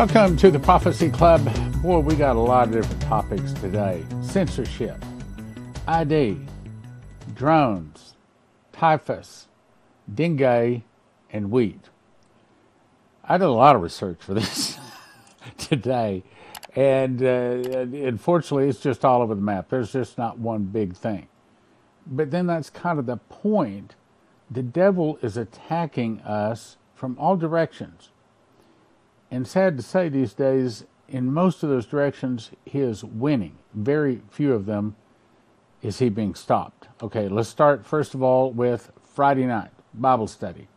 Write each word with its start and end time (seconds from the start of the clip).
Welcome 0.00 0.38
to 0.38 0.50
the 0.50 0.58
Prophecy 0.58 1.10
Club. 1.10 1.44
Boy, 1.82 1.98
we 1.98 2.14
got 2.14 2.34
a 2.34 2.40
lot 2.40 2.68
of 2.68 2.72
different 2.72 3.02
topics 3.02 3.52
today 3.52 4.02
censorship, 4.22 4.96
ID, 5.86 6.38
drones, 7.34 8.14
typhus, 8.72 9.48
dengue, 10.14 10.84
and 11.30 11.50
wheat. 11.50 11.90
I 13.28 13.36
did 13.36 13.44
a 13.44 13.50
lot 13.50 13.76
of 13.76 13.82
research 13.82 14.16
for 14.20 14.32
this 14.34 14.78
today, 15.58 16.22
and 16.74 17.22
uh, 17.22 17.26
unfortunately, 17.26 18.70
it's 18.70 18.80
just 18.80 19.04
all 19.04 19.20
over 19.20 19.34
the 19.34 19.42
map. 19.42 19.68
There's 19.68 19.92
just 19.92 20.16
not 20.16 20.38
one 20.38 20.64
big 20.64 20.96
thing. 20.96 21.28
But 22.06 22.30
then 22.30 22.46
that's 22.46 22.70
kind 22.70 22.98
of 22.98 23.04
the 23.04 23.18
point. 23.18 23.96
The 24.50 24.62
devil 24.62 25.18
is 25.20 25.36
attacking 25.36 26.20
us 26.20 26.78
from 26.94 27.18
all 27.18 27.36
directions. 27.36 28.09
And 29.30 29.46
sad 29.46 29.76
to 29.76 29.82
say, 29.82 30.08
these 30.08 30.34
days, 30.34 30.84
in 31.08 31.32
most 31.32 31.62
of 31.62 31.68
those 31.68 31.86
directions, 31.86 32.50
he 32.64 32.80
is 32.80 33.04
winning. 33.04 33.58
Very 33.74 34.22
few 34.30 34.52
of 34.52 34.66
them 34.66 34.96
is 35.82 35.98
he 35.98 36.08
being 36.08 36.34
stopped. 36.34 36.88
Okay, 37.02 37.28
let's 37.28 37.48
start 37.48 37.86
first 37.86 38.14
of 38.14 38.22
all 38.22 38.50
with 38.50 38.90
Friday 39.02 39.46
night 39.46 39.70
Bible 39.94 40.26
study. 40.26 40.68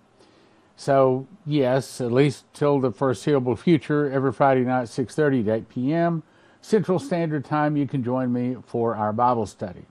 So 0.75 1.27
yes, 1.45 2.01
at 2.01 2.11
least 2.11 2.45
till 2.53 2.79
the 2.79 2.91
foreseeable 2.91 3.55
future, 3.55 4.09
every 4.09 4.31
Friday 4.31 4.61
night, 4.61 4.87
6:30 4.87 5.45
to 5.45 5.53
8 5.53 5.69
p.m. 5.69 6.23
Central 6.61 6.97
Standard 6.97 7.43
Time, 7.43 7.75
you 7.75 7.85
can 7.85 8.03
join 8.03 8.31
me 8.31 8.55
for 8.65 8.95
our 8.95 9.11
Bible 9.11 9.45
study, 9.45 9.85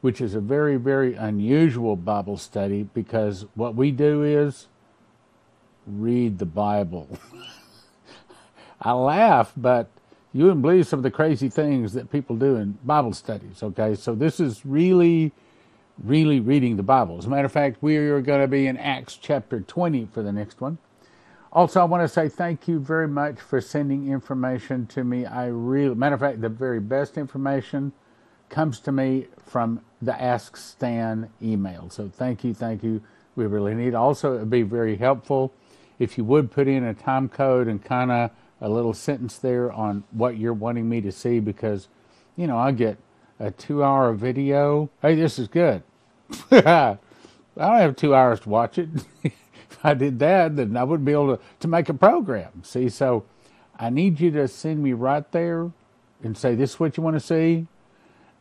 which 0.00 0.20
is 0.20 0.34
a 0.34 0.40
very, 0.40 0.76
very 0.76 1.14
unusual 1.14 1.96
Bible 1.96 2.38
study 2.38 2.88
because 2.94 3.44
what 3.54 3.74
we 3.74 3.90
do 3.90 4.22
is 4.22 4.68
read 5.86 6.38
the 6.38 6.46
Bible. 6.46 7.18
I 8.80 8.92
laugh, 8.92 9.52
but 9.56 9.88
you 10.32 10.44
wouldn't 10.44 10.62
believe 10.62 10.86
some 10.86 10.98
of 10.98 11.02
the 11.04 11.10
crazy 11.10 11.48
things 11.48 11.92
that 11.92 12.10
people 12.10 12.36
do 12.36 12.56
in 12.56 12.78
Bible 12.84 13.12
studies. 13.12 13.62
Okay, 13.62 13.94
so 13.94 14.14
this 14.14 14.40
is 14.40 14.66
really, 14.66 15.32
really 16.02 16.40
reading 16.40 16.76
the 16.76 16.82
Bible. 16.82 17.18
As 17.18 17.26
a 17.26 17.30
matter 17.30 17.46
of 17.46 17.52
fact, 17.52 17.78
we 17.80 17.96
are 17.96 18.20
going 18.20 18.40
to 18.40 18.48
be 18.48 18.66
in 18.66 18.76
Acts 18.76 19.16
chapter 19.16 19.60
20 19.60 20.06
for 20.06 20.22
the 20.22 20.32
next 20.32 20.60
one. 20.60 20.78
Also, 21.52 21.80
I 21.80 21.84
want 21.84 22.02
to 22.02 22.08
say 22.08 22.28
thank 22.28 22.66
you 22.66 22.80
very 22.80 23.06
much 23.06 23.38
for 23.38 23.60
sending 23.60 24.10
information 24.10 24.86
to 24.88 25.04
me. 25.04 25.24
I 25.24 25.46
really, 25.46 25.94
matter 25.94 26.16
of 26.16 26.20
fact, 26.20 26.40
the 26.40 26.48
very 26.48 26.80
best 26.80 27.16
information 27.16 27.92
comes 28.48 28.80
to 28.80 28.92
me 28.92 29.28
from 29.46 29.80
the 30.02 30.20
Ask 30.20 30.56
Stan 30.56 31.30
email. 31.40 31.90
So 31.90 32.08
thank 32.08 32.42
you, 32.42 32.54
thank 32.54 32.82
you. 32.82 33.00
We 33.36 33.46
really 33.46 33.74
need. 33.74 33.94
Also, 33.94 34.34
it 34.34 34.40
would 34.40 34.50
be 34.50 34.62
very 34.62 34.96
helpful 34.96 35.52
if 36.00 36.18
you 36.18 36.24
would 36.24 36.50
put 36.50 36.66
in 36.66 36.82
a 36.82 36.94
time 36.94 37.28
code 37.28 37.68
and 37.68 37.82
kind 37.82 38.10
of 38.10 38.30
a 38.60 38.68
little 38.68 38.94
sentence 38.94 39.38
there 39.38 39.70
on 39.72 40.04
what 40.10 40.38
you're 40.38 40.52
wanting 40.52 40.88
me 40.88 41.00
to 41.00 41.12
see 41.12 41.40
because, 41.40 41.88
you 42.36 42.46
know, 42.46 42.56
I 42.56 42.72
get 42.72 42.98
a 43.38 43.50
two 43.50 43.82
hour 43.82 44.12
video. 44.12 44.90
Hey, 45.02 45.14
this 45.14 45.38
is 45.38 45.48
good. 45.48 45.82
I 46.50 46.98
don't 47.56 47.76
have 47.76 47.96
two 47.96 48.14
hours 48.14 48.40
to 48.40 48.48
watch 48.48 48.78
it. 48.78 48.88
if 49.22 49.78
I 49.82 49.94
did 49.94 50.18
that, 50.20 50.56
then 50.56 50.76
I 50.76 50.84
wouldn't 50.84 51.04
be 51.04 51.12
able 51.12 51.36
to, 51.36 51.42
to 51.60 51.68
make 51.68 51.88
a 51.88 51.94
program. 51.94 52.62
See, 52.62 52.88
so 52.88 53.24
I 53.78 53.90
need 53.90 54.20
you 54.20 54.30
to 54.32 54.48
send 54.48 54.82
me 54.82 54.92
right 54.92 55.30
there 55.32 55.70
and 56.22 56.36
say, 56.36 56.54
this 56.54 56.72
is 56.72 56.80
what 56.80 56.96
you 56.96 57.02
want 57.02 57.16
to 57.16 57.20
see. 57.20 57.66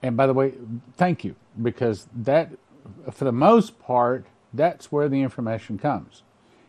And 0.01 0.17
by 0.17 0.27
the 0.27 0.33
way, 0.33 0.53
thank 0.97 1.23
you 1.23 1.35
because 1.61 2.07
that, 2.15 2.51
for 3.11 3.25
the 3.25 3.31
most 3.31 3.79
part, 3.79 4.25
that's 4.53 4.91
where 4.91 5.09
the 5.09 5.21
information 5.21 5.77
comes. 5.77 6.23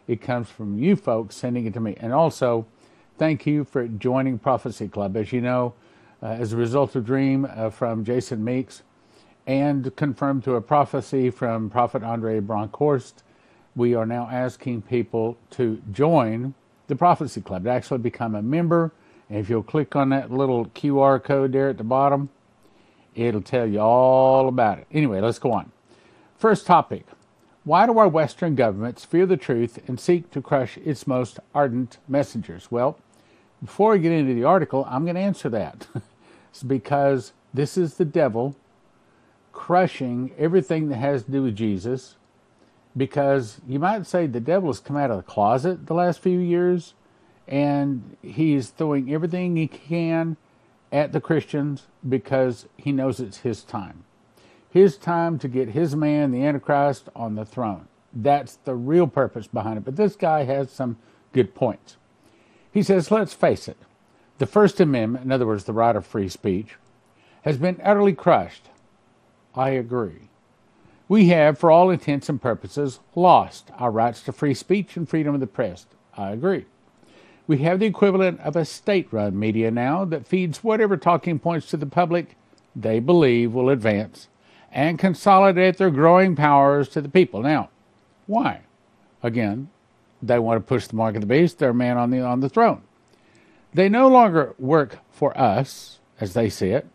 It 0.06 0.20
comes 0.20 0.48
from 0.48 0.78
you 0.78 0.96
folks 0.96 1.36
sending 1.36 1.66
it 1.66 1.74
to 1.74 1.80
me. 1.80 1.96
And 1.98 2.12
also, 2.12 2.66
thank 3.18 3.46
you 3.46 3.64
for 3.64 3.86
joining 3.86 4.38
Prophecy 4.38 4.88
Club. 4.88 5.16
As 5.16 5.32
you 5.32 5.40
know, 5.40 5.74
uh, 6.22 6.26
as 6.26 6.52
a 6.52 6.56
result 6.56 6.96
of 6.96 7.04
Dream 7.04 7.46
uh, 7.48 7.70
from 7.70 8.04
Jason 8.04 8.44
Meeks 8.44 8.82
and 9.46 9.94
confirmed 9.96 10.44
to 10.44 10.54
a 10.54 10.60
prophecy 10.60 11.30
from 11.30 11.70
Prophet 11.70 12.02
Andre 12.02 12.40
Bronkhorst, 12.40 13.14
we 13.76 13.94
are 13.94 14.06
now 14.06 14.28
asking 14.30 14.82
people 14.82 15.36
to 15.50 15.82
join 15.92 16.54
the 16.86 16.96
Prophecy 16.96 17.40
Club, 17.40 17.64
to 17.64 17.70
actually 17.70 17.98
become 17.98 18.34
a 18.34 18.42
member. 18.42 18.92
And 19.28 19.38
if 19.38 19.48
you'll 19.48 19.62
click 19.62 19.96
on 19.96 20.10
that 20.10 20.30
little 20.30 20.66
QR 20.66 21.22
code 21.22 21.52
there 21.52 21.68
at 21.68 21.78
the 21.78 21.84
bottom, 21.84 22.28
it'll 23.14 23.42
tell 23.42 23.66
you 23.66 23.80
all 23.80 24.48
about 24.48 24.78
it. 24.78 24.86
Anyway, 24.92 25.20
let's 25.20 25.38
go 25.38 25.52
on. 25.52 25.72
First 26.36 26.66
topic 26.66 27.06
Why 27.64 27.86
do 27.86 27.98
our 27.98 28.08
Western 28.08 28.54
governments 28.54 29.04
fear 29.04 29.24
the 29.24 29.36
truth 29.38 29.78
and 29.88 29.98
seek 29.98 30.30
to 30.32 30.42
crush 30.42 30.76
its 30.78 31.06
most 31.06 31.38
ardent 31.54 31.98
messengers? 32.06 32.70
Well, 32.70 32.98
before 33.64 33.94
I 33.94 33.96
get 33.96 34.12
into 34.12 34.34
the 34.34 34.44
article, 34.44 34.86
I'm 34.88 35.04
going 35.04 35.14
to 35.14 35.22
answer 35.22 35.48
that. 35.48 35.86
it's 36.50 36.62
because 36.62 37.32
this 37.54 37.78
is 37.78 37.94
the 37.94 38.04
devil 38.04 38.54
crushing 39.52 40.32
everything 40.36 40.90
that 40.90 40.96
has 40.96 41.24
to 41.24 41.30
do 41.30 41.42
with 41.44 41.56
Jesus. 41.56 42.16
Because 42.96 43.60
you 43.66 43.78
might 43.78 44.06
say 44.06 44.26
the 44.26 44.38
devil 44.38 44.68
has 44.68 44.80
come 44.80 44.96
out 44.96 45.10
of 45.10 45.16
the 45.16 45.22
closet 45.22 45.86
the 45.86 45.94
last 45.94 46.20
few 46.20 46.38
years 46.38 46.94
and 47.48 48.16
he's 48.22 48.68
throwing 48.68 49.12
everything 49.12 49.56
he 49.56 49.66
can 49.66 50.36
at 50.92 51.12
the 51.12 51.20
Christians 51.20 51.86
because 52.06 52.66
he 52.76 52.92
knows 52.92 53.18
it's 53.18 53.38
his 53.38 53.62
time. 53.64 54.04
His 54.70 54.96
time 54.96 55.38
to 55.38 55.48
get 55.48 55.70
his 55.70 55.96
man, 55.96 56.32
the 56.32 56.44
Antichrist, 56.44 57.08
on 57.16 57.34
the 57.34 57.44
throne. 57.44 57.88
That's 58.12 58.56
the 58.56 58.74
real 58.74 59.06
purpose 59.06 59.46
behind 59.46 59.78
it. 59.78 59.84
But 59.84 59.96
this 59.96 60.16
guy 60.16 60.44
has 60.44 60.70
some 60.70 60.98
good 61.32 61.54
points. 61.54 61.96
He 62.74 62.82
says, 62.82 63.12
let's 63.12 63.32
face 63.32 63.68
it, 63.68 63.76
the 64.38 64.46
First 64.46 64.80
Amendment, 64.80 65.24
in 65.24 65.30
other 65.30 65.46
words, 65.46 65.62
the 65.62 65.72
right 65.72 65.94
of 65.94 66.04
free 66.04 66.28
speech, 66.28 66.74
has 67.42 67.56
been 67.56 67.80
utterly 67.84 68.12
crushed. 68.12 68.68
I 69.54 69.70
agree. 69.70 70.28
We 71.06 71.28
have, 71.28 71.56
for 71.56 71.70
all 71.70 71.88
intents 71.88 72.28
and 72.28 72.42
purposes, 72.42 72.98
lost 73.14 73.70
our 73.78 73.92
rights 73.92 74.22
to 74.22 74.32
free 74.32 74.54
speech 74.54 74.96
and 74.96 75.08
freedom 75.08 75.34
of 75.34 75.40
the 75.40 75.46
press. 75.46 75.86
I 76.16 76.30
agree. 76.30 76.64
We 77.46 77.58
have 77.58 77.78
the 77.78 77.86
equivalent 77.86 78.40
of 78.40 78.56
a 78.56 78.64
state 78.64 79.06
run 79.12 79.38
media 79.38 79.70
now 79.70 80.04
that 80.06 80.26
feeds 80.26 80.64
whatever 80.64 80.96
talking 80.96 81.38
points 81.38 81.68
to 81.68 81.76
the 81.76 81.86
public 81.86 82.36
they 82.74 82.98
believe 82.98 83.54
will 83.54 83.68
advance 83.70 84.28
and 84.72 84.98
consolidate 84.98 85.76
their 85.76 85.90
growing 85.90 86.34
powers 86.34 86.88
to 86.88 87.00
the 87.00 87.08
people. 87.08 87.40
Now, 87.42 87.68
why? 88.26 88.62
Again, 89.22 89.68
they 90.26 90.38
want 90.38 90.56
to 90.58 90.66
push 90.66 90.86
the 90.86 90.96
mark 90.96 91.14
of 91.14 91.20
the 91.20 91.26
beast, 91.26 91.58
their 91.58 91.72
man 91.72 91.96
on 91.96 92.10
the 92.10 92.20
on 92.20 92.40
the 92.40 92.48
throne. 92.48 92.82
They 93.72 93.88
no 93.88 94.08
longer 94.08 94.54
work 94.58 94.98
for 95.10 95.36
us, 95.36 95.98
as 96.20 96.34
they 96.34 96.48
see 96.48 96.68
it. 96.68 96.86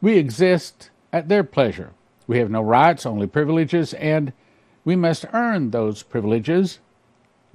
We 0.00 0.16
exist 0.16 0.90
at 1.12 1.28
their 1.28 1.44
pleasure. 1.44 1.92
We 2.26 2.38
have 2.38 2.50
no 2.50 2.62
rights, 2.62 3.06
only 3.06 3.26
privileges, 3.26 3.94
and 3.94 4.32
we 4.84 4.96
must 4.96 5.26
earn 5.32 5.70
those 5.70 6.02
privileges 6.02 6.80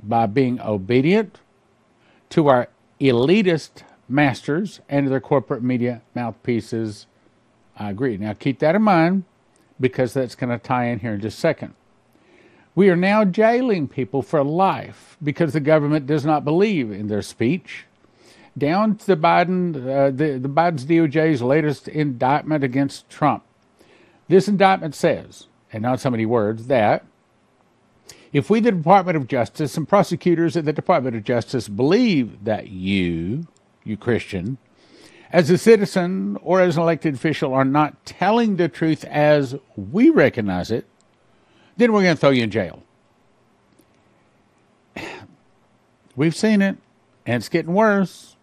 by 0.02 0.26
being 0.28 0.60
obedient 0.62 1.40
to 2.30 2.48
our 2.48 2.70
elitist 3.00 3.84
masters 4.08 4.80
and 4.90 5.08
their 5.08 5.20
corporate 5.20 5.64
media 5.64 6.02
mouthpieces. 6.16 7.08
I 7.78 7.90
agree. 7.90 8.18
Now 8.18 8.34
keep 8.34 8.60
that 8.60 8.76
in 8.76 8.82
mind 8.82 9.24
because 9.80 10.14
that's 10.14 10.36
going 10.36 10.50
to 10.50 10.58
tie 10.58 10.86
in 10.86 11.00
here 11.00 11.14
in 11.14 11.22
just 11.22 11.38
a 11.38 11.42
second. 11.42 11.74
We 12.74 12.90
are 12.90 12.96
now 12.96 13.26
jailing 13.26 13.88
people 13.90 14.22
for 14.22 14.44
life 14.44 15.18
because 15.22 15.54
the 15.54 15.60
government 15.60 16.08
does 16.08 16.26
not 16.26 16.46
believe 16.46 16.92
in 16.92 17.08
their 17.08 17.22
speech. 17.22 17.86
Down 18.58 18.96
to 18.96 19.08
the 19.08 19.18
Biden, 19.18 19.76
uh, 19.76 20.12
the, 20.12 20.38
the 20.38 20.50
Biden's 20.50 20.86
DOJ's 20.86 21.42
latest 21.42 21.88
indictment 21.88 22.64
against 22.64 23.10
Trump. 23.10 23.44
This 24.28 24.48
indictment 24.48 24.96
says, 24.96 25.48
and 25.74 25.82
not 25.82 26.00
so 26.00 26.10
many 26.10 26.26
words, 26.26 26.68
that 26.68 27.06
if 28.32 28.50
we, 28.50 28.62
the 28.62 28.72
Department 28.72 29.18
of 29.18 29.28
Justice, 29.28 29.76
and 29.76 29.88
prosecutors 29.88 30.56
at 30.56 30.64
the 30.64 30.72
Department 30.72 31.18
of 31.18 31.24
Justice 31.26 31.68
believe 31.68 32.46
that 32.46 32.68
you, 32.68 33.48
you 33.84 33.98
Christian, 33.98 34.58
as 35.34 35.50
a 35.50 35.58
citizen 35.58 36.38
or 36.42 36.62
as 36.62 36.78
an 36.78 36.84
elected 36.84 37.16
official, 37.16 37.54
are 37.54 37.66
not 37.66 38.06
telling 38.06 38.56
the 38.56 38.70
truth 38.70 39.04
as 39.06 39.56
we 39.76 40.10
recognize 40.10 40.72
it, 40.72 40.86
then 41.78 41.94
we're 41.94 42.04
going 42.04 42.16
to 42.16 42.20
throw 42.20 42.30
you 42.30 42.44
in 42.44 42.52
jail. 42.52 42.84
We've 46.16 46.36
seen 46.36 46.62
it, 46.62 46.78
and 47.26 47.38
it's 47.38 47.50
getting 47.50 47.74
worse. 47.74 48.36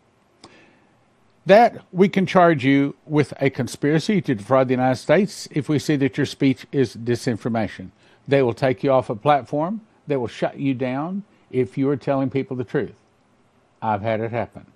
That 1.46 1.84
we 1.92 2.08
can 2.08 2.26
charge 2.26 2.64
you 2.64 2.94
with 3.06 3.32
a 3.40 3.50
conspiracy 3.50 4.20
to 4.22 4.34
defraud 4.34 4.68
the 4.68 4.74
United 4.74 4.96
States 4.96 5.48
if 5.50 5.68
we 5.68 5.78
see 5.78 5.96
that 5.96 6.16
your 6.16 6.26
speech 6.26 6.66
is 6.72 6.96
disinformation. 6.96 7.90
They 8.26 8.42
will 8.42 8.52
take 8.52 8.82
you 8.82 8.90
off 8.90 9.08
a 9.08 9.14
platform, 9.14 9.80
they 10.06 10.16
will 10.16 10.28
shut 10.28 10.58
you 10.58 10.74
down 10.74 11.24
if 11.50 11.78
you 11.78 11.88
are 11.88 11.96
telling 11.96 12.28
people 12.30 12.56
the 12.56 12.64
truth. 12.64 12.94
I've 13.80 14.02
had 14.02 14.20
it 14.20 14.30
happen. 14.30 14.66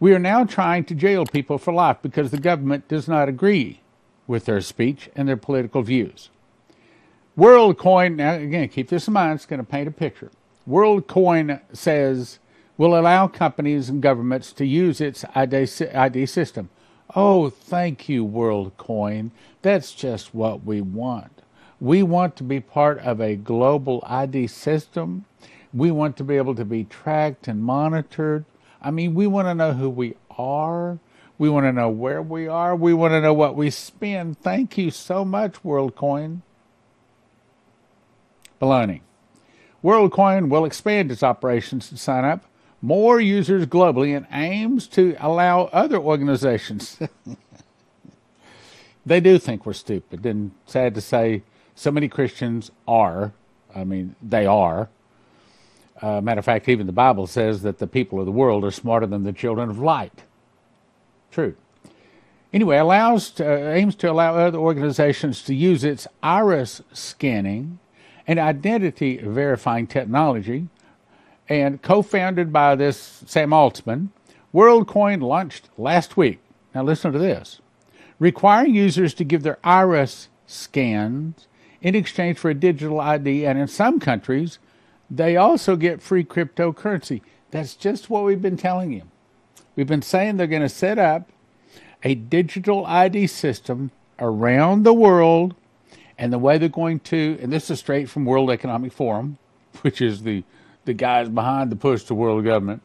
We 0.00 0.14
are 0.14 0.18
now 0.18 0.44
trying 0.44 0.84
to 0.84 0.94
jail 0.94 1.24
people 1.26 1.58
for 1.58 1.72
life 1.72 1.98
because 2.02 2.30
the 2.30 2.38
government 2.38 2.88
does 2.88 3.08
not 3.08 3.28
agree 3.28 3.80
with 4.26 4.44
their 4.44 4.60
speech 4.60 5.08
and 5.16 5.28
their 5.28 5.36
political 5.36 5.82
views. 5.82 6.30
WorldCoin, 7.38 8.16
now 8.16 8.34
again, 8.34 8.68
keep 8.68 8.88
this 8.88 9.06
in 9.06 9.14
mind, 9.14 9.36
it's 9.36 9.46
going 9.46 9.60
to 9.60 9.64
paint 9.64 9.86
a 9.86 9.92
picture. 9.92 10.32
WorldCoin 10.68 11.60
says 11.72 12.40
will 12.76 12.98
allow 12.98 13.28
companies 13.28 13.88
and 13.88 14.02
governments 14.02 14.52
to 14.54 14.66
use 14.66 15.00
its 15.00 15.24
ID 15.36 15.68
ID 15.94 16.26
system. 16.26 16.68
Oh, 17.14 17.48
thank 17.48 18.08
you, 18.08 18.26
WorldCoin. 18.26 19.30
That's 19.62 19.92
just 19.94 20.34
what 20.34 20.64
we 20.64 20.80
want. 20.80 21.30
We 21.80 22.02
want 22.02 22.34
to 22.36 22.42
be 22.42 22.58
part 22.58 22.98
of 22.98 23.20
a 23.20 23.36
global 23.36 24.02
ID 24.04 24.48
system. 24.48 25.24
We 25.72 25.92
want 25.92 26.16
to 26.16 26.24
be 26.24 26.36
able 26.36 26.56
to 26.56 26.64
be 26.64 26.84
tracked 26.84 27.46
and 27.46 27.62
monitored. 27.62 28.46
I 28.82 28.90
mean, 28.90 29.14
we 29.14 29.28
want 29.28 29.46
to 29.46 29.54
know 29.54 29.74
who 29.74 29.88
we 29.88 30.16
are. 30.36 30.98
We 31.38 31.48
want 31.48 31.66
to 31.66 31.72
know 31.72 31.88
where 31.88 32.20
we 32.20 32.48
are. 32.48 32.74
We 32.74 32.94
want 32.94 33.12
to 33.12 33.20
know 33.20 33.32
what 33.32 33.54
we 33.54 33.70
spend. 33.70 34.40
Thank 34.40 34.76
you 34.76 34.90
so 34.90 35.24
much, 35.24 35.62
WorldCoin. 35.62 36.40
Baloney. 38.60 39.00
WorldCoin 39.82 40.48
will 40.48 40.64
expand 40.64 41.10
its 41.12 41.22
operations 41.22 41.88
to 41.88 41.96
sign 41.96 42.24
up 42.24 42.44
more 42.80 43.20
users 43.20 43.66
globally 43.66 44.16
and 44.16 44.26
aims 44.30 44.86
to 44.88 45.16
allow 45.18 45.64
other 45.66 45.98
organizations. 45.98 46.98
they 49.06 49.20
do 49.20 49.38
think 49.38 49.66
we're 49.66 49.72
stupid, 49.72 50.24
and 50.24 50.52
sad 50.66 50.94
to 50.94 51.00
say, 51.00 51.42
so 51.74 51.90
many 51.90 52.08
Christians 52.08 52.70
are. 52.86 53.32
I 53.74 53.84
mean, 53.84 54.16
they 54.22 54.46
are. 54.46 54.88
Uh, 56.00 56.20
matter 56.20 56.38
of 56.38 56.44
fact, 56.44 56.68
even 56.68 56.86
the 56.86 56.92
Bible 56.92 57.26
says 57.26 57.62
that 57.62 57.78
the 57.78 57.86
people 57.86 58.20
of 58.20 58.26
the 58.26 58.32
world 58.32 58.64
are 58.64 58.70
smarter 58.70 59.06
than 59.06 59.24
the 59.24 59.32
children 59.32 59.68
of 59.70 59.78
light. 59.78 60.22
True. 61.30 61.56
Anyway, 62.52 62.78
allows 62.78 63.30
to, 63.32 63.44
uh, 63.44 63.72
aims 63.72 63.94
to 63.96 64.10
allow 64.10 64.34
other 64.34 64.58
organizations 64.58 65.42
to 65.42 65.54
use 65.54 65.84
its 65.84 66.06
iris 66.22 66.82
scanning 66.92 67.78
and 68.28 68.38
identity 68.38 69.16
verifying 69.16 69.86
technology 69.86 70.68
and 71.48 71.80
co-founded 71.80 72.52
by 72.52 72.76
this 72.76 73.24
Sam 73.26 73.54
Altman, 73.54 74.12
WorldCoin 74.54 75.22
launched 75.22 75.70
last 75.78 76.16
week. 76.16 76.38
Now 76.74 76.82
listen 76.82 77.10
to 77.12 77.18
this. 77.18 77.60
Requiring 78.18 78.74
users 78.74 79.14
to 79.14 79.24
give 79.24 79.42
their 79.42 79.58
iris 79.64 80.28
scans 80.46 81.46
in 81.80 81.94
exchange 81.94 82.38
for 82.38 82.50
a 82.50 82.54
digital 82.54 83.00
ID, 83.00 83.46
and 83.46 83.58
in 83.58 83.68
some 83.68 83.98
countries, 83.98 84.58
they 85.10 85.36
also 85.36 85.76
get 85.76 86.02
free 86.02 86.24
cryptocurrency. 86.24 87.22
That's 87.50 87.74
just 87.74 88.10
what 88.10 88.24
we've 88.24 88.42
been 88.42 88.56
telling 88.56 88.92
you. 88.92 89.02
We've 89.76 89.86
been 89.86 90.02
saying 90.02 90.36
they're 90.36 90.46
going 90.46 90.62
to 90.62 90.68
set 90.68 90.98
up 90.98 91.30
a 92.02 92.14
digital 92.14 92.84
ID 92.84 93.28
system 93.28 93.90
around 94.18 94.82
the 94.82 94.92
world, 94.92 95.54
and 96.18 96.32
the 96.32 96.38
way 96.38 96.58
they're 96.58 96.68
going 96.68 97.00
to, 97.00 97.38
and 97.40 97.52
this 97.52 97.70
is 97.70 97.78
straight 97.78 98.10
from 98.10 98.24
World 98.24 98.50
Economic 98.50 98.92
Forum, 98.92 99.38
which 99.82 100.00
is 100.00 100.22
the 100.22 100.44
the 100.84 100.94
guys 100.94 101.28
behind 101.28 101.70
the 101.70 101.76
push 101.76 102.02
to 102.04 102.14
world 102.14 102.42
government, 102.44 102.80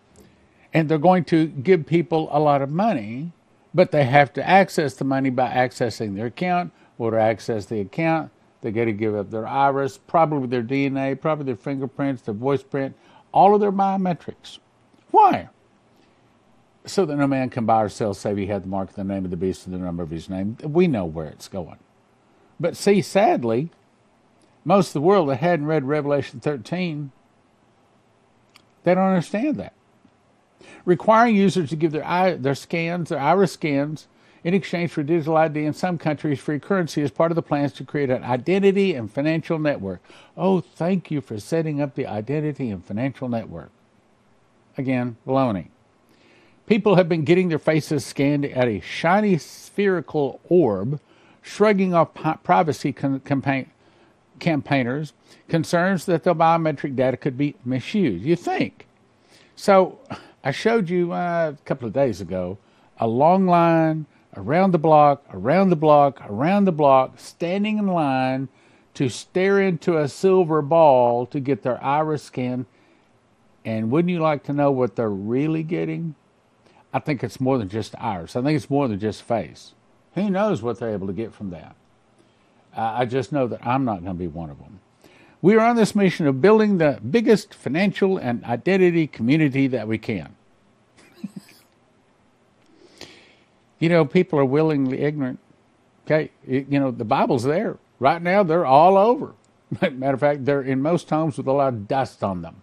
and 0.73 0.89
they're 0.89 0.97
going 0.97 1.23
to 1.23 1.47
give 1.47 1.85
people 1.85 2.27
a 2.33 2.39
lot 2.39 2.61
of 2.61 2.69
money, 2.69 3.31
but 3.73 3.91
they 3.91 4.03
have 4.03 4.33
to 4.33 4.47
access 4.47 4.93
the 4.95 5.05
money 5.05 5.29
by 5.29 5.49
accessing 5.49 6.15
their 6.15 6.25
account. 6.25 6.73
Or 6.97 7.11
to 7.11 7.19
access 7.19 7.65
the 7.65 7.79
account, 7.79 8.29
they 8.61 8.71
got 8.71 8.85
to 8.85 8.91
give 8.91 9.15
up 9.15 9.31
their 9.31 9.47
iris, 9.47 9.97
probably 9.97 10.47
their 10.47 10.63
DNA, 10.63 11.19
probably 11.19 11.45
their 11.45 11.55
fingerprints, 11.55 12.21
their 12.21 12.35
voice 12.35 12.61
print, 12.61 12.95
all 13.33 13.55
of 13.55 13.61
their 13.61 13.71
biometrics. 13.71 14.59
Why? 15.09 15.49
So 16.85 17.05
that 17.05 17.15
no 17.15 17.27
man 17.27 17.49
can 17.49 17.65
buy 17.65 17.83
or 17.83 17.89
sell 17.89 18.13
save 18.13 18.37
he 18.37 18.45
had 18.45 18.63
the 18.63 18.67
mark 18.67 18.89
of 18.89 18.95
the 18.95 19.03
name 19.03 19.25
of 19.25 19.31
the 19.31 19.37
beast 19.37 19.65
and 19.65 19.73
the 19.73 19.79
number 19.79 20.03
of 20.03 20.11
his 20.11 20.29
name. 20.29 20.57
We 20.63 20.87
know 20.87 21.05
where 21.05 21.27
it's 21.27 21.47
going. 21.47 21.77
But 22.59 22.77
see, 22.77 23.01
sadly, 23.01 23.71
most 24.63 24.89
of 24.89 24.93
the 24.93 25.01
world 25.01 25.29
that 25.29 25.37
hadn't 25.37 25.65
read 25.65 25.83
Revelation 25.83 26.39
13 26.39 27.11
they 28.83 28.95
don't 28.95 29.03
understand 29.03 29.57
that. 29.57 29.73
Requiring 30.85 31.35
users 31.35 31.69
to 31.69 31.75
give 31.75 31.91
their 31.91 32.05
eye, 32.05 32.33
their 32.33 32.55
scans, 32.55 33.09
their 33.09 33.19
iris 33.19 33.53
scans, 33.53 34.07
in 34.43 34.53
exchange 34.53 34.91
for 34.91 35.03
digital 35.03 35.37
ID 35.37 35.63
in 35.63 35.73
some 35.73 35.97
countries, 35.97 36.39
free 36.39 36.59
currency 36.59 37.01
is 37.01 37.11
part 37.11 37.31
of 37.31 37.35
the 37.35 37.41
plans 37.41 37.71
to 37.73 37.85
create 37.85 38.09
an 38.09 38.23
identity 38.23 38.93
and 38.93 39.09
financial 39.09 39.57
network. 39.57 40.01
Oh, 40.35 40.59
thank 40.59 41.09
you 41.09 41.21
for 41.21 41.39
setting 41.39 41.81
up 41.81 41.95
the 41.95 42.05
identity 42.05 42.69
and 42.69 42.83
financial 42.83 43.29
network. 43.29 43.71
Again, 44.77 45.15
baloney. 45.25 45.67
People 46.65 46.95
have 46.95 47.07
been 47.07 47.23
getting 47.23 47.49
their 47.49 47.59
faces 47.59 48.05
scanned 48.05 48.45
at 48.45 48.67
a 48.67 48.81
shiny 48.81 49.37
spherical 49.37 50.41
orb, 50.49 50.99
shrugging 51.43 51.93
off 51.93 52.15
privacy 52.43 52.91
campaign, 52.91 53.69
campaigners 54.39 55.13
concerns 55.47 56.05
that 56.05 56.23
the 56.23 56.33
biometric 56.33 56.95
data 56.95 57.17
could 57.17 57.37
be 57.37 57.55
misused. 57.63 58.23
You 58.23 58.35
think. 58.35 58.87
So 59.55 59.99
I 60.43 60.51
showed 60.51 60.89
you 60.89 61.11
uh, 61.11 61.53
a 61.55 61.65
couple 61.65 61.87
of 61.87 61.93
days 61.93 62.19
ago 62.19 62.57
a 62.97 63.07
long 63.07 63.45
line 63.45 64.05
around 64.35 64.71
the 64.71 64.79
block, 64.79 65.23
around 65.31 65.69
the 65.69 65.75
block, 65.75 66.21
around 66.27 66.65
the 66.65 66.71
block, 66.71 67.19
standing 67.19 67.77
in 67.77 67.87
line 67.87 68.47
to 68.95 69.09
stare 69.09 69.59
into 69.59 69.97
a 69.97 70.07
silver 70.07 70.61
ball 70.61 71.25
to 71.27 71.39
get 71.39 71.63
their 71.63 71.83
iris 71.83 72.23
scan. 72.23 72.65
And 73.65 73.91
wouldn't 73.91 74.11
you 74.11 74.19
like 74.19 74.43
to 74.43 74.53
know 74.53 74.71
what 74.71 74.95
they're 74.95 75.09
really 75.09 75.63
getting? 75.63 76.15
I 76.93 76.99
think 76.99 77.23
it's 77.23 77.39
more 77.39 77.57
than 77.57 77.69
just 77.69 77.95
iris. 77.99 78.35
I 78.35 78.41
think 78.41 78.55
it's 78.55 78.69
more 78.69 78.87
than 78.87 78.99
just 78.99 79.23
face. 79.23 79.73
Who 80.15 80.29
knows 80.29 80.61
what 80.61 80.79
they're 80.79 80.93
able 80.93 81.07
to 81.07 81.13
get 81.13 81.33
from 81.33 81.49
that? 81.51 81.75
I 82.75 83.05
just 83.05 83.31
know 83.31 83.47
that 83.47 83.65
I'm 83.65 83.85
not 83.85 84.03
going 84.03 84.15
to 84.15 84.19
be 84.19 84.27
one 84.27 84.49
of 84.49 84.57
them. 84.59 84.79
We 85.41 85.55
are 85.55 85.59
on 85.59 85.75
this 85.75 85.93
mission 85.93 86.25
of 86.25 86.41
building 86.41 86.77
the 86.77 86.99
biggest 87.07 87.53
financial 87.53 88.17
and 88.17 88.43
identity 88.45 89.07
community 89.07 89.67
that 89.67 89.87
we 89.87 89.97
can. 89.97 90.35
you 93.79 93.89
know, 93.89 94.05
people 94.05 94.39
are 94.39 94.45
willingly 94.45 95.01
ignorant. 95.01 95.39
Okay, 96.05 96.31
you 96.47 96.79
know, 96.79 96.91
the 96.91 97.05
Bible's 97.05 97.43
there. 97.43 97.77
Right 97.99 98.21
now, 98.21 98.43
they're 98.43 98.65
all 98.65 98.97
over. 98.97 99.33
Matter 99.81 100.13
of 100.13 100.19
fact, 100.19 100.45
they're 100.45 100.61
in 100.61 100.81
most 100.81 101.09
homes 101.09 101.37
with 101.37 101.47
a 101.47 101.51
lot 101.51 101.73
of 101.73 101.87
dust 101.87 102.23
on 102.23 102.41
them, 102.41 102.61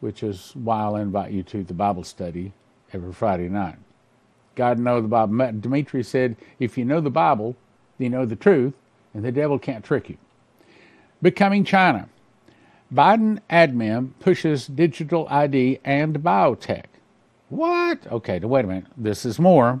which 0.00 0.22
is 0.22 0.52
why 0.54 0.80
I'll 0.82 0.96
invite 0.96 1.32
you 1.32 1.42
to 1.44 1.64
the 1.64 1.74
Bible 1.74 2.04
study 2.04 2.52
every 2.92 3.12
Friday 3.12 3.48
night. 3.48 3.76
God 4.56 4.78
know 4.78 5.00
the 5.00 5.08
Bible. 5.08 5.34
Dumitru 5.34 6.04
said, 6.04 6.36
if 6.58 6.76
you 6.76 6.84
know 6.84 7.00
the 7.00 7.10
Bible, 7.10 7.56
you 7.98 8.10
know 8.10 8.26
the 8.26 8.36
truth, 8.36 8.74
and 9.14 9.24
the 9.24 9.32
devil 9.32 9.58
can't 9.58 9.84
trick 9.84 10.08
you. 10.08 10.18
Becoming 11.22 11.64
China. 11.64 12.08
Biden 12.92 13.40
admin 13.50 14.10
pushes 14.20 14.66
digital 14.66 15.26
ID 15.30 15.80
and 15.84 16.18
biotech. 16.20 16.84
What? 17.48 18.06
Okay, 18.10 18.38
wait 18.40 18.64
a 18.64 18.68
minute. 18.68 18.86
This 18.96 19.24
is 19.24 19.38
more. 19.38 19.80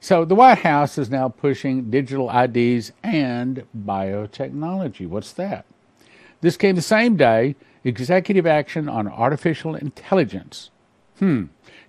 So 0.00 0.24
the 0.24 0.34
White 0.34 0.58
House 0.58 0.98
is 0.98 1.10
now 1.10 1.28
pushing 1.28 1.90
digital 1.90 2.30
IDs 2.30 2.92
and 3.02 3.64
biotechnology. 3.76 5.06
What's 5.06 5.32
that? 5.34 5.64
This 6.40 6.56
came 6.56 6.74
the 6.74 6.82
same 6.82 7.16
day 7.16 7.54
executive 7.84 8.46
action 8.46 8.88
on 8.88 9.08
artificial 9.08 9.74
intelligence. 9.74 10.70
Hmm. 11.18 11.44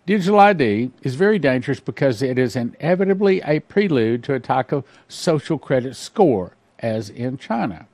Digital 0.06 0.38
ID 0.38 0.92
is 1.02 1.16
very 1.16 1.40
dangerous 1.40 1.80
because 1.80 2.22
it 2.22 2.38
is 2.38 2.58
inevitably 2.58 3.42
a 3.46 3.62
prelude 3.62 4.22
to 4.26 4.34
a 4.34 4.40
type 4.40 4.74
of 4.74 4.84
social 5.08 5.58
credit 5.58 5.96
score, 5.96 6.58
as 6.80 7.10
in 7.10 7.38
China, 7.38 7.88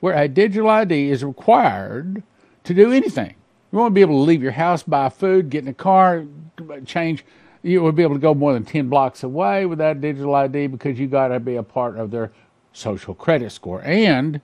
where 0.00 0.16
a 0.16 0.28
digital 0.28 0.70
ID 0.70 1.10
is 1.10 1.22
required 1.22 2.22
to 2.64 2.72
do 2.72 2.90
anything. 2.90 3.34
You 3.70 3.78
won't 3.78 3.92
be 3.92 4.00
able 4.00 4.14
to 4.14 4.22
leave 4.22 4.42
your 4.42 4.52
house, 4.52 4.82
buy 4.82 5.10
food, 5.10 5.50
get 5.50 5.64
in 5.64 5.68
a 5.68 5.74
car, 5.74 6.24
change. 6.86 7.22
You 7.62 7.82
would 7.82 7.96
be 7.96 8.02
able 8.02 8.14
to 8.14 8.20
go 8.20 8.32
more 8.32 8.54
than 8.54 8.64
10 8.64 8.88
blocks 8.88 9.22
away 9.22 9.66
without 9.66 10.00
digital 10.00 10.34
ID 10.34 10.68
because 10.68 10.98
you 10.98 11.06
got 11.06 11.28
to 11.28 11.38
be 11.38 11.56
a 11.56 11.62
part 11.62 11.98
of 11.98 12.10
their 12.10 12.32
social 12.72 13.14
credit 13.14 13.52
score. 13.52 13.82
And 13.84 14.40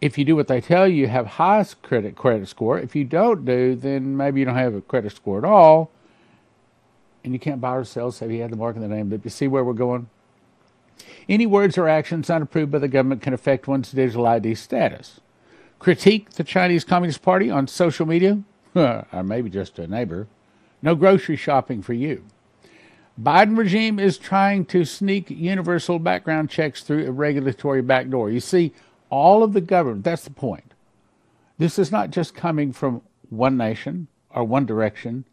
if 0.00 0.16
you 0.16 0.24
do 0.24 0.36
what 0.36 0.46
they 0.46 0.60
tell 0.60 0.86
you, 0.86 0.94
you 0.94 1.08
have 1.08 1.26
high 1.26 1.66
credit 1.82 2.14
credit 2.14 2.48
score. 2.48 2.78
If 2.78 2.94
you 2.94 3.04
don't 3.04 3.44
do, 3.44 3.74
then 3.74 4.16
maybe 4.16 4.38
you 4.38 4.46
don't 4.46 4.54
have 4.54 4.74
a 4.74 4.80
credit 4.80 5.10
score 5.10 5.38
at 5.38 5.44
all 5.44 5.90
and 7.24 7.32
you 7.32 7.38
can't 7.38 7.60
buy 7.60 7.76
or 7.76 7.84
sell, 7.84 8.10
say 8.10 8.28
he 8.28 8.38
had 8.38 8.50
the 8.50 8.56
mark 8.56 8.76
in 8.76 8.82
the 8.82 8.88
name. 8.88 9.08
But 9.08 9.24
you 9.24 9.30
see 9.30 9.48
where 9.48 9.64
we're 9.64 9.72
going? 9.72 10.08
Any 11.28 11.46
words 11.46 11.78
or 11.78 11.88
actions 11.88 12.28
not 12.28 12.42
approved 12.42 12.72
by 12.72 12.78
the 12.78 12.88
government 12.88 13.22
can 13.22 13.32
affect 13.32 13.68
one's 13.68 13.92
digital 13.92 14.26
ID 14.26 14.54
status. 14.54 15.20
Critique 15.78 16.30
the 16.30 16.44
Chinese 16.44 16.84
Communist 16.84 17.22
Party 17.22 17.50
on 17.50 17.66
social 17.66 18.06
media, 18.06 18.42
or 18.74 19.22
maybe 19.24 19.48
just 19.50 19.78
a 19.78 19.86
neighbor. 19.86 20.26
No 20.82 20.94
grocery 20.94 21.36
shopping 21.36 21.82
for 21.82 21.92
you. 21.92 22.24
Biden 23.20 23.56
regime 23.56 23.98
is 23.98 24.16
trying 24.16 24.64
to 24.66 24.84
sneak 24.84 25.30
universal 25.30 25.98
background 25.98 26.48
checks 26.48 26.82
through 26.82 27.06
a 27.06 27.12
regulatory 27.12 27.82
backdoor. 27.82 28.30
You 28.30 28.40
see, 28.40 28.72
all 29.10 29.42
of 29.42 29.52
the 29.52 29.60
government, 29.60 30.04
that's 30.04 30.24
the 30.24 30.30
point. 30.30 30.72
This 31.58 31.78
is 31.78 31.92
not 31.92 32.10
just 32.10 32.34
coming 32.34 32.72
from 32.72 33.02
one 33.28 33.58
nation 33.58 34.08
or 34.30 34.44
one 34.44 34.64
direction 34.64 35.24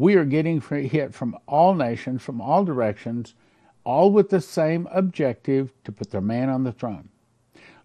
we 0.00 0.14
are 0.14 0.24
getting 0.24 0.62
hit 0.62 1.12
from 1.12 1.36
all 1.46 1.74
nations, 1.74 2.22
from 2.22 2.40
all 2.40 2.64
directions, 2.64 3.34
all 3.84 4.10
with 4.10 4.30
the 4.30 4.40
same 4.40 4.88
objective 4.90 5.74
to 5.84 5.92
put 5.92 6.10
their 6.10 6.22
man 6.22 6.48
on 6.48 6.64
the 6.64 6.72
throne. 6.72 7.10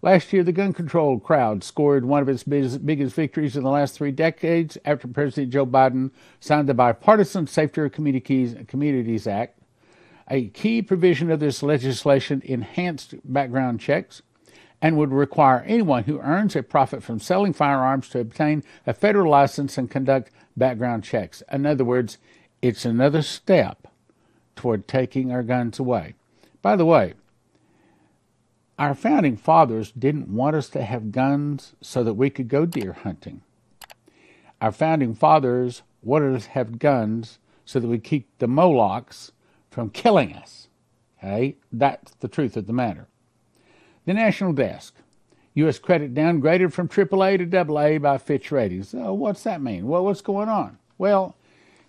Last 0.00 0.32
year, 0.32 0.42
the 0.42 0.50
gun 0.50 0.72
control 0.72 1.20
crowd 1.20 1.62
scored 1.62 2.06
one 2.06 2.22
of 2.22 2.28
its 2.30 2.42
biggest 2.42 3.14
victories 3.14 3.54
in 3.54 3.64
the 3.64 3.70
last 3.70 3.94
three 3.94 4.12
decades 4.12 4.78
after 4.86 5.06
President 5.06 5.52
Joe 5.52 5.66
Biden 5.66 6.10
signed 6.40 6.70
the 6.70 6.74
Bipartisan 6.74 7.46
Safer 7.46 7.90
Communities 7.90 9.26
Act. 9.26 9.58
A 10.28 10.48
key 10.48 10.80
provision 10.80 11.30
of 11.30 11.40
this 11.40 11.62
legislation 11.62 12.40
enhanced 12.46 13.14
background 13.24 13.78
checks 13.78 14.22
and 14.82 14.96
would 14.96 15.12
require 15.12 15.64
anyone 15.66 16.04
who 16.04 16.20
earns 16.20 16.54
a 16.54 16.62
profit 16.62 17.02
from 17.02 17.18
selling 17.18 17.52
firearms 17.52 18.08
to 18.10 18.20
obtain 18.20 18.62
a 18.86 18.92
federal 18.92 19.30
license 19.30 19.78
and 19.78 19.90
conduct 19.90 20.30
background 20.56 21.04
checks. 21.04 21.42
In 21.50 21.66
other 21.66 21.84
words, 21.84 22.18
it's 22.62 22.84
another 22.84 23.22
step 23.22 23.88
toward 24.54 24.88
taking 24.88 25.32
our 25.32 25.42
guns 25.42 25.78
away. 25.78 26.14
By 26.62 26.76
the 26.76 26.86
way, 26.86 27.14
our 28.78 28.94
founding 28.94 29.36
fathers 29.36 29.92
didn't 29.92 30.28
want 30.28 30.56
us 30.56 30.68
to 30.70 30.82
have 30.82 31.12
guns 31.12 31.74
so 31.80 32.04
that 32.04 32.14
we 32.14 32.28
could 32.28 32.48
go 32.48 32.66
deer 32.66 32.92
hunting. 32.92 33.42
Our 34.60 34.72
founding 34.72 35.14
fathers 35.14 35.82
wanted 36.02 36.34
us 36.34 36.44
to 36.44 36.50
have 36.50 36.78
guns 36.78 37.38
so 37.64 37.80
that 37.80 37.88
we 37.88 37.98
keep 37.98 38.28
the 38.38 38.46
Molochs 38.46 39.32
from 39.70 39.90
killing 39.90 40.34
us. 40.34 40.68
Okay? 41.18 41.56
That's 41.72 42.12
the 42.16 42.28
truth 42.28 42.56
of 42.56 42.66
the 42.66 42.72
matter. 42.72 43.08
The 44.06 44.14
National 44.14 44.52
Desk. 44.52 44.94
U.S. 45.54 45.78
credit 45.78 46.14
downgraded 46.14 46.72
from 46.72 46.88
AAA 46.88 47.50
to 47.50 47.58
AA 47.58 47.98
by 47.98 48.18
Fitch 48.18 48.52
Ratings. 48.52 48.94
Oh, 48.94 49.14
what's 49.14 49.42
that 49.42 49.62
mean? 49.62 49.86
Well, 49.86 50.04
what's 50.04 50.20
going 50.20 50.48
on? 50.48 50.78
Well, 50.98 51.34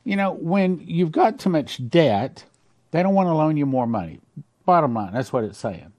you 0.04 0.16
know, 0.16 0.32
when 0.32 0.82
you've 0.86 1.12
got 1.12 1.38
too 1.38 1.50
much 1.50 1.90
debt, 1.90 2.46
they 2.92 3.04
don't 3.04 3.14
want 3.14 3.28
to 3.28 3.34
loan 3.34 3.58
you 3.58 3.66
more 3.66 3.86
money. 3.86 4.20
Bottom 4.66 4.94
line, 4.94 5.14
that's 5.14 5.34
what 5.34 5.44
it's 5.44 5.58
saying. 5.58 5.92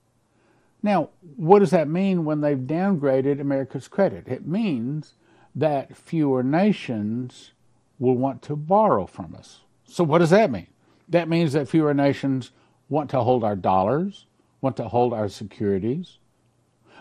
Now, 0.83 1.11
what 1.37 1.59
does 1.59 1.71
that 1.71 1.89
mean 1.89 2.25
when 2.25 2.41
they've 2.41 2.59
downgraded 2.59 3.41
America's 3.41 3.87
credit? 3.87 4.27
It 4.29 4.47
means 4.47 5.15
that 5.55 5.97
fewer 5.97 6.43
nations 6.43 7.53
will 7.99 8.17
want 8.17 8.43
to 8.43 8.57
borrow 8.57 9.07
from 9.07 9.35
us. 9.37 9.61
So, 9.85 10.05
what 10.05 10.19
does 10.19 10.31
that 10.31 10.51
mean? 10.51 10.69
That 11.09 11.29
means 11.29 11.53
that 11.53 11.69
fewer 11.69 11.95
nations 11.95 12.51
want 12.89 13.11
to 13.11 13.21
hold 13.21 13.45
our 13.45 13.57
dollars, 13.57 14.27
want 14.61 14.77
to 14.77 14.89
hold 14.89 15.13
our 15.13 15.29
securities. 15.29 16.19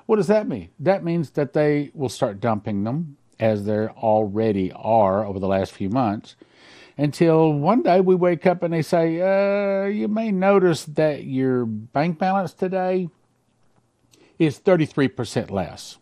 What 0.05 0.17
does 0.17 0.27
that 0.27 0.47
mean? 0.47 0.69
That 0.79 1.03
means 1.03 1.31
that 1.31 1.53
they 1.53 1.91
will 1.93 2.09
start 2.09 2.39
dumping 2.39 2.83
them, 2.83 3.17
as 3.39 3.65
they 3.65 3.87
already 3.87 4.71
are 4.71 5.25
over 5.25 5.39
the 5.39 5.47
last 5.47 5.71
few 5.71 5.89
months, 5.89 6.35
until 6.97 7.53
one 7.53 7.83
day 7.83 8.01
we 8.01 8.15
wake 8.15 8.45
up 8.45 8.63
and 8.63 8.73
they 8.73 8.81
say, 8.81 9.21
uh, 9.21 9.87
You 9.87 10.07
may 10.07 10.31
notice 10.31 10.85
that 10.85 11.25
your 11.25 11.65
bank 11.65 12.17
balance 12.17 12.53
today 12.53 13.09
is 14.39 14.59
33% 14.59 15.51
less. 15.51 15.97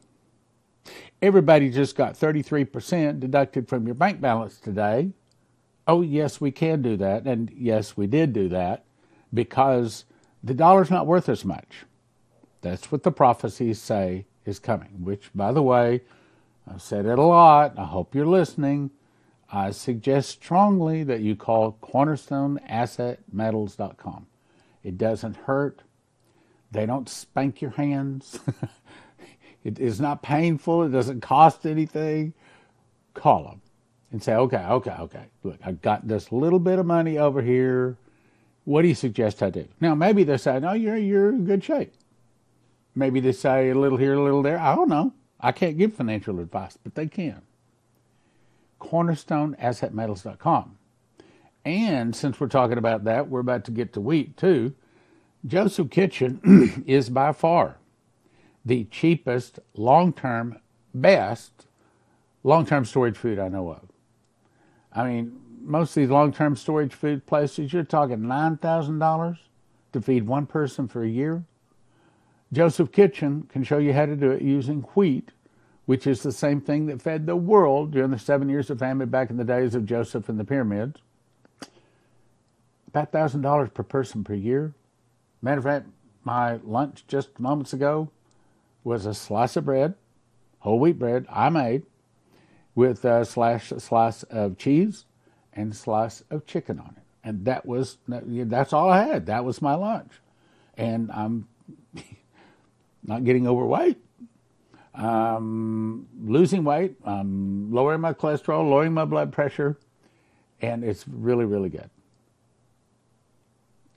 Everybody 1.22 1.70
just 1.70 1.96
got 1.96 2.14
33% 2.14 3.20
deducted 3.20 3.68
from 3.68 3.86
your 3.86 3.96
bank 3.96 4.22
balance 4.22 4.60
today. 4.60 5.12
Oh, 5.88 6.02
yes, 6.02 6.40
we 6.42 6.52
can 6.52 6.82
do 6.82 6.98
that. 6.98 7.26
And 7.26 7.52
yes, 7.56 7.96
we 7.96 8.08
did 8.08 8.34
do 8.34 8.50
that 8.50 8.86
because 9.34 10.06
the 10.46 10.54
dollar's 10.54 10.92
not 10.92 11.08
worth 11.08 11.28
as 11.28 11.44
much. 11.44 11.86
That's 12.62 12.90
what 12.92 13.02
the 13.04 13.12
prophecies 13.12 13.82
say 13.82 14.28
is 14.46 14.60
coming, 14.60 15.04
which, 15.04 15.32
by 15.34 15.52
the 15.52 15.64
way, 15.64 16.02
I've 16.72 16.84
said 16.84 17.08
it 17.08 17.20
a 17.20 17.24
lot. 17.24 17.74
I 17.78 17.86
hope 17.86 18.16
you're 18.16 18.28
listening. 18.28 18.92
I 19.52 19.72
suggest 19.72 20.30
strongly 20.30 21.04
that 21.04 21.22
you 21.22 21.36
call 21.36 21.80
cornerstoneassetmetals.com. 21.82 24.28
It 24.84 25.00
doesn't 25.00 25.36
hurt. 25.36 25.82
They 26.72 26.86
don't 26.86 27.10
spank 27.10 27.60
your 27.62 27.72
hands. 27.72 28.40
it 29.64 29.80
is 29.80 30.00
not 30.00 30.22
painful. 30.22 30.84
It 30.84 30.90
doesn't 30.90 31.22
cost 31.22 31.66
anything. 31.66 32.36
Call 33.16 33.46
them 33.46 33.62
and 34.12 34.22
say, 34.22 34.36
okay, 34.36 34.64
okay, 34.64 34.96
okay. 35.00 35.26
Look, 35.44 35.58
I've 35.64 35.82
got 35.82 36.08
this 36.08 36.32
little 36.32 36.60
bit 36.60 36.78
of 36.78 36.86
money 36.86 37.18
over 37.18 37.42
here. 37.42 37.98
What 38.66 38.82
do 38.82 38.88
you 38.88 38.96
suggest 38.96 39.42
I 39.42 39.50
do? 39.50 39.68
Now, 39.80 39.96
maybe 39.96 40.24
they 40.24 40.38
say, 40.38 40.60
no, 40.60 40.74
you're, 40.74 40.98
you're 40.98 41.30
in 41.30 41.46
good 41.46 41.64
shape. 41.64 41.94
Maybe 42.96 43.20
they 43.20 43.32
say 43.32 43.70
a 43.70 43.76
little 43.76 43.98
here, 43.98 44.14
a 44.16 44.24
little 44.24 44.42
there. 44.42 44.60
I 44.60 44.76
don't 44.76 44.90
know. 44.90 45.14
I 45.40 45.52
can't 45.52 45.78
give 45.78 45.94
financial 45.94 46.40
advice, 46.40 46.78
but 46.82 46.96
they 46.96 47.08
can. 47.08 47.42
CornerstoneAssetMetals.com. 48.82 50.78
And 51.64 52.16
since 52.16 52.40
we're 52.40 52.48
talking 52.48 52.78
about 52.78 53.04
that, 53.06 53.28
we're 53.30 53.40
about 53.40 53.66
to 53.66 53.72
get 53.72 53.94
to 53.94 54.02
wheat 54.02 54.38
too. 54.38 54.74
Joseph 55.46 55.90
Kitchen 55.90 56.84
is 56.88 57.10
by 57.10 57.32
far 57.32 57.78
the 58.64 58.86
cheapest, 58.86 59.60
long 59.76 60.12
term, 60.14 60.60
best 60.94 61.66
long 62.46 62.66
term 62.66 62.86
storage 62.86 63.18
food 63.18 63.40
I 63.40 63.50
know 63.50 63.72
of. 63.72 63.82
I 64.94 65.10
mean, 65.10 65.42
most 65.66 65.90
of 65.90 65.96
these 65.96 66.10
long 66.10 66.32
term 66.32 66.56
storage 66.56 66.94
food 66.94 67.26
places, 67.26 67.74
you're 67.74 67.84
talking 67.84 68.20
$9,000 68.20 69.38
to 69.94 70.02
feed 70.02 70.28
one 70.28 70.46
person 70.46 70.88
for 70.88 71.04
a 71.04 71.10
year. 71.10 71.44
Joseph 72.54 72.92
Kitchen 72.92 73.50
can 73.52 73.64
show 73.64 73.80
you 73.80 73.94
how 73.94 74.06
to 74.06 74.16
do 74.16 74.32
it 74.32 74.42
using 74.42 74.82
wheat, 74.94 75.32
which 75.86 76.06
is 76.06 76.22
the 76.22 76.32
same 76.32 76.62
thing 76.62 76.86
that 76.86 77.02
fed 77.02 77.26
the 77.26 77.36
world 77.36 77.92
during 77.92 78.12
the 78.12 78.20
seven 78.20 78.50
years 78.50 78.70
of 78.70 78.80
famine 78.80 79.10
back 79.10 79.30
in 79.30 79.38
the 79.38 79.44
days 79.44 79.76
of 79.76 79.86
Joseph 79.86 80.30
and 80.30 80.40
the 80.40 80.46
pyramids. 80.46 81.02
About 82.88 83.12
$1,000 83.12 83.74
per 83.74 83.84
person 83.84 84.24
per 84.24 84.34
year. 84.34 84.74
Matter 85.42 85.58
of 85.60 85.66
fact, 85.66 85.88
my 86.24 86.60
lunch 86.64 87.04
just 87.08 87.40
moments 87.40 87.74
ago 87.74 88.10
was 88.84 89.06
a 89.06 89.14
slice 89.14 89.58
of 89.58 89.66
bread, 89.66 89.96
whole 90.60 90.80
wheat 90.80 90.98
bread 90.98 91.26
I 91.30 91.50
made, 91.50 91.84
with 92.74 93.04
a 93.04 93.26
slash, 93.26 93.74
slice 93.78 94.24
of 94.24 94.58
cheese 94.58 95.06
and 95.56 95.76
slice 95.76 96.24
of 96.30 96.46
chicken 96.46 96.80
on 96.80 96.96
it. 96.98 97.04
And 97.24 97.46
that 97.46 97.66
was, 97.66 97.98
that's 98.08 98.74
all 98.74 98.90
I 98.90 99.04
had. 99.04 99.26
That 99.28 99.46
was 99.46 99.62
my 99.62 99.76
lunch. 99.76 100.12
And 100.78 101.12
I'm 101.12 101.48
not 103.04 103.24
getting 103.24 103.48
overweight. 103.48 103.98
I'm 104.94 106.08
losing 106.24 106.64
weight. 106.64 106.96
I'm 107.04 107.72
lowering 107.72 108.02
my 108.02 108.14
cholesterol, 108.14 108.70
lowering 108.70 108.94
my 108.94 109.06
blood 109.06 109.32
pressure. 109.32 109.78
And 110.62 110.84
it's 110.84 111.08
really, 111.08 111.46
really 111.46 111.70
good 111.70 111.90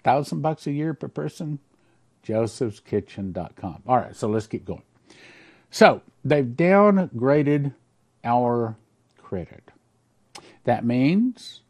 thousand 0.09 0.41
bucks 0.41 0.67
a 0.67 0.73
year 0.73 0.95
per 0.95 1.09
person, 1.09 1.59
josephskitchen.com. 2.27 3.83
All 3.87 3.97
right, 3.97 4.17
so 4.17 4.29
let's 4.29 4.47
keep 4.47 4.65
going. 4.65 4.83
So 5.71 6.01
they've 6.25 6.47
downgraded 6.47 7.75
our 8.25 8.77
credit. 9.19 9.71
That 10.69 10.85
means 10.85 11.63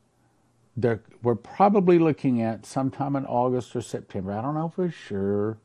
we're 1.22 1.36
probably 1.36 2.00
looking 2.00 2.42
at 2.42 2.66
sometime 2.66 3.14
in 3.14 3.24
August 3.26 3.76
or 3.76 3.80
September. 3.80 4.32
I 4.32 4.42
don't 4.42 4.54
know 4.56 4.68
for 4.68 4.90
sure. 4.90 5.58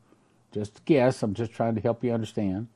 Just 0.52 0.86
guess. 0.86 1.24
I'm 1.24 1.34
just 1.34 1.52
trying 1.52 1.74
to 1.74 1.82
help 1.82 2.04
you 2.04 2.14
understand. 2.14 2.68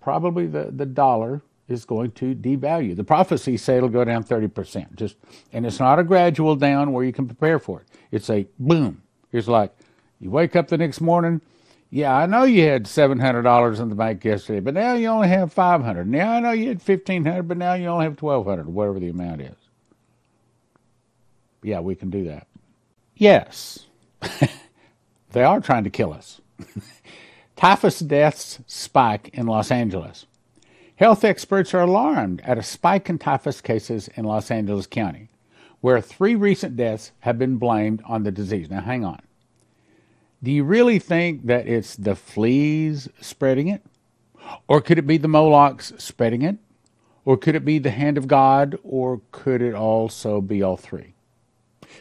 Probably 0.00 0.46
the, 0.46 0.70
the 0.70 0.86
dollar 0.86 1.42
is 1.66 1.84
going 1.84 2.12
to 2.12 2.36
devalue. 2.36 2.94
The 2.94 3.02
prophecies 3.02 3.60
say 3.60 3.78
it'll 3.78 3.88
go 3.88 4.04
down 4.04 4.22
30%. 4.22 4.94
Just 4.94 5.16
and 5.52 5.66
it's 5.66 5.80
not 5.80 5.98
a 5.98 6.04
gradual 6.04 6.54
down 6.54 6.92
where 6.92 7.04
you 7.04 7.12
can 7.12 7.26
prepare 7.26 7.58
for 7.58 7.80
it. 7.80 7.88
It's 8.12 8.30
a 8.30 8.46
boom. 8.60 9.02
It's 9.32 9.48
like 9.48 9.76
you 10.20 10.30
wake 10.30 10.54
up 10.54 10.68
the 10.68 10.78
next 10.78 11.00
morning, 11.00 11.40
yeah, 11.90 12.14
I 12.14 12.26
know 12.26 12.44
you 12.44 12.64
had 12.64 12.84
$700 12.84 13.80
in 13.80 13.88
the 13.88 13.94
bank 13.94 14.24
yesterday, 14.24 14.60
but 14.60 14.74
now 14.74 14.92
you 14.94 15.08
only 15.08 15.28
have 15.28 15.52
500. 15.52 16.06
Now 16.06 16.32
I 16.32 16.40
know 16.40 16.50
you 16.50 16.68
had 16.68 16.86
1500, 16.86 17.42
but 17.48 17.56
now 17.56 17.74
you 17.74 17.86
only 17.86 18.04
have 18.04 18.20
1200, 18.20 18.66
whatever 18.66 19.00
the 19.00 19.08
amount 19.08 19.40
is. 19.40 19.56
Yeah, 21.62 21.80
we 21.80 21.94
can 21.94 22.10
do 22.10 22.24
that. 22.24 22.46
Yes. 23.16 23.86
they 25.32 25.42
are 25.42 25.60
trying 25.60 25.84
to 25.84 25.90
kill 25.90 26.12
us. 26.12 26.40
Typhus 27.56 28.00
deaths 28.00 28.60
spike 28.66 29.30
in 29.32 29.46
Los 29.46 29.70
Angeles. 29.70 30.26
Health 30.96 31.24
experts 31.24 31.72
are 31.74 31.82
alarmed 31.82 32.40
at 32.42 32.58
a 32.58 32.62
spike 32.62 33.08
in 33.08 33.18
typhus 33.18 33.60
cases 33.60 34.08
in 34.16 34.24
Los 34.24 34.50
Angeles 34.50 34.86
County, 34.86 35.28
where 35.80 36.00
three 36.00 36.34
recent 36.34 36.76
deaths 36.76 37.12
have 37.20 37.38
been 37.38 37.56
blamed 37.56 38.02
on 38.04 38.24
the 38.24 38.32
disease. 38.32 38.68
Now, 38.68 38.80
hang 38.80 39.04
on. 39.04 39.20
Do 40.42 40.50
you 40.52 40.64
really 40.64 40.98
think 40.98 41.46
that 41.46 41.66
it's 41.66 41.96
the 41.96 42.14
fleas 42.14 43.08
spreading 43.20 43.68
it? 43.68 43.82
Or 44.68 44.80
could 44.80 44.98
it 44.98 45.06
be 45.06 45.16
the 45.16 45.28
Molochs 45.28 45.92
spreading 45.98 46.42
it? 46.42 46.56
Or 47.24 47.36
could 47.36 47.54
it 47.54 47.64
be 47.64 47.78
the 47.78 47.90
hand 47.90 48.16
of 48.16 48.28
God? 48.28 48.78
Or 48.82 49.20
could 49.32 49.60
it 49.60 49.74
also 49.74 50.40
be 50.40 50.62
all 50.62 50.76
three? 50.76 51.14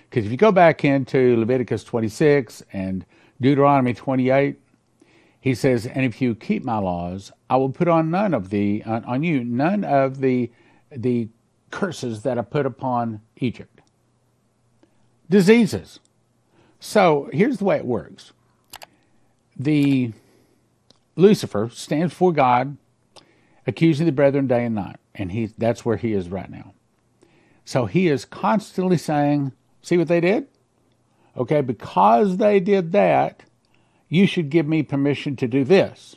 Because 0.10 0.26
if 0.26 0.32
you 0.32 0.38
go 0.38 0.52
back 0.52 0.86
into 0.86 1.36
Leviticus 1.38 1.84
26 1.84 2.64
and 2.72 3.06
Deuteronomy 3.42 3.94
28, 3.94 4.60
he 5.42 5.56
says, 5.56 5.86
And 5.86 6.06
if 6.06 6.22
you 6.22 6.36
keep 6.36 6.64
my 6.64 6.78
laws, 6.78 7.32
I 7.50 7.58
will 7.58 7.70
put 7.70 7.88
on 7.88 8.12
none 8.12 8.34
of 8.34 8.50
the 8.50 8.84
on, 8.86 9.04
on 9.06 9.24
you 9.24 9.44
none 9.44 9.84
of 9.84 10.20
the 10.20 10.52
the 10.92 11.28
curses 11.72 12.24
that 12.24 12.38
I 12.38 12.42
put 12.42 12.66
upon 12.66 13.22
Egypt. 13.38 13.82
Diseases. 15.30 16.00
So 16.80 17.30
here's 17.34 17.58
the 17.58 17.66
way 17.66 17.78
it 17.78 17.86
works. 17.86 18.34
The 19.56 20.14
Lucifer 21.16 21.70
stands 21.74 22.14
before 22.14 22.32
God, 22.32 22.78
accusing 23.66 24.06
the 24.06 24.12
brethren 24.12 24.48
day 24.48 24.66
and 24.66 24.76
night, 24.76 24.98
and 25.16 25.32
he 25.32 25.48
that's 25.58 25.84
where 25.84 25.98
he 25.98 26.14
is 26.14 26.30
right 26.30 26.50
now. 26.50 26.74
So 27.66 27.86
he 27.86 28.08
is 28.08 28.24
constantly 28.24 28.98
saying, 28.98 29.52
"See 29.82 29.98
what 29.98 30.08
they 30.08 30.22
did? 30.22 30.48
Okay, 31.36 31.62
because 31.62 32.38
they 32.38 32.60
did 32.60 32.92
that, 32.92 33.44
you 34.10 34.26
should 34.26 34.50
give 34.50 34.68
me 34.68 34.84
permission 34.84 35.36
to 35.38 35.48
do 35.48 35.64
this." 35.64 36.16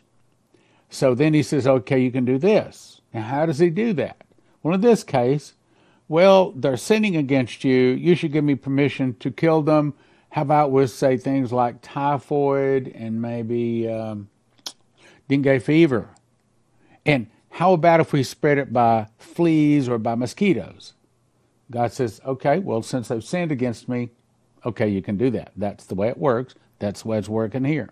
So 0.90 1.14
then 1.14 1.34
he 1.34 1.42
says, 1.42 1.66
"Okay, 1.66 1.98
you 1.98 2.10
can 2.10 2.24
do 2.24 2.38
this." 2.38 3.00
Now, 3.14 3.22
how 3.22 3.46
does 3.46 3.58
he 3.58 3.70
do 3.70 3.92
that? 3.94 4.22
Well, 4.62 4.74
in 4.74 4.80
this 4.82 5.02
case, 5.02 5.54
well, 6.08 6.52
they're 6.52 6.76
sinning 6.76 7.16
against 7.16 7.64
you. 7.64 7.74
You 7.74 8.14
should 8.14 8.32
give 8.32 8.44
me 8.44 8.54
permission 8.54 9.16
to 9.20 9.30
kill 9.30 9.62
them. 9.62 9.94
How 10.30 10.42
about 10.42 10.70
we 10.70 10.86
say 10.86 11.16
things 11.16 11.52
like 11.52 11.76
typhoid 11.82 12.88
and 12.94 13.20
maybe 13.20 13.88
um, 13.88 14.28
dengue 15.28 15.60
fever? 15.62 16.08
And 17.04 17.26
how 17.50 17.72
about 17.72 18.00
if 18.00 18.12
we 18.12 18.22
spread 18.22 18.58
it 18.58 18.72
by 18.72 19.08
fleas 19.18 19.88
or 19.88 19.98
by 19.98 20.14
mosquitoes? 20.14 20.94
God 21.70 21.92
says, 21.92 22.20
okay, 22.24 22.58
well, 22.58 22.82
since 22.82 23.08
they've 23.08 23.22
sinned 23.22 23.52
against 23.52 23.88
me, 23.88 24.10
okay, 24.64 24.88
you 24.88 25.02
can 25.02 25.16
do 25.16 25.30
that. 25.30 25.52
That's 25.56 25.84
the 25.86 25.94
way 25.94 26.08
it 26.08 26.18
works. 26.18 26.54
That's 26.78 27.02
the 27.02 27.08
way 27.08 27.18
it's 27.18 27.28
working 27.28 27.64
here. 27.64 27.90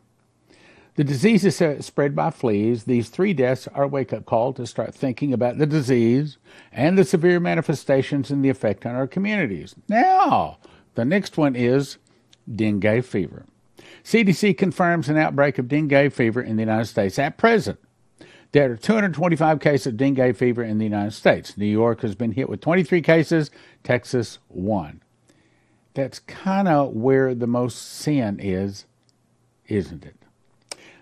The 0.94 1.04
disease 1.04 1.44
is 1.44 1.86
spread 1.86 2.16
by 2.16 2.30
fleas. 2.30 2.84
These 2.84 3.08
three 3.08 3.32
deaths 3.32 3.68
are 3.68 3.84
a 3.84 3.88
wake 3.88 4.12
up 4.12 4.26
call 4.26 4.52
to 4.54 4.66
start 4.66 4.94
thinking 4.94 5.32
about 5.32 5.58
the 5.58 5.66
disease 5.66 6.38
and 6.72 6.98
the 6.98 7.04
severe 7.04 7.38
manifestations 7.38 8.30
and 8.30 8.44
the 8.44 8.48
effect 8.48 8.84
on 8.84 8.96
our 8.96 9.06
communities. 9.06 9.76
Now, 9.88 10.58
the 10.96 11.04
next 11.04 11.36
one 11.36 11.54
is 11.54 11.98
dengue 12.54 13.04
fever. 13.04 13.44
CDC 14.04 14.56
confirms 14.56 15.08
an 15.08 15.16
outbreak 15.16 15.58
of 15.58 15.68
dengue 15.68 16.12
fever 16.12 16.40
in 16.40 16.56
the 16.56 16.62
United 16.62 16.86
States 16.86 17.18
at 17.18 17.36
present. 17.36 17.78
There 18.52 18.72
are 18.72 18.76
225 18.76 19.60
cases 19.60 19.88
of 19.88 19.96
dengue 19.98 20.34
fever 20.36 20.62
in 20.62 20.78
the 20.78 20.84
United 20.84 21.12
States. 21.12 21.58
New 21.58 21.66
York 21.66 22.00
has 22.00 22.14
been 22.14 22.32
hit 22.32 22.48
with 22.48 22.60
23 22.62 23.02
cases, 23.02 23.50
Texas, 23.84 24.38
one. 24.48 25.02
That's 25.92 26.20
kind 26.20 26.68
of 26.68 26.94
where 26.94 27.34
the 27.34 27.46
most 27.46 27.76
sin 27.76 28.40
is, 28.40 28.86
isn't 29.66 30.06
it? 30.06 30.16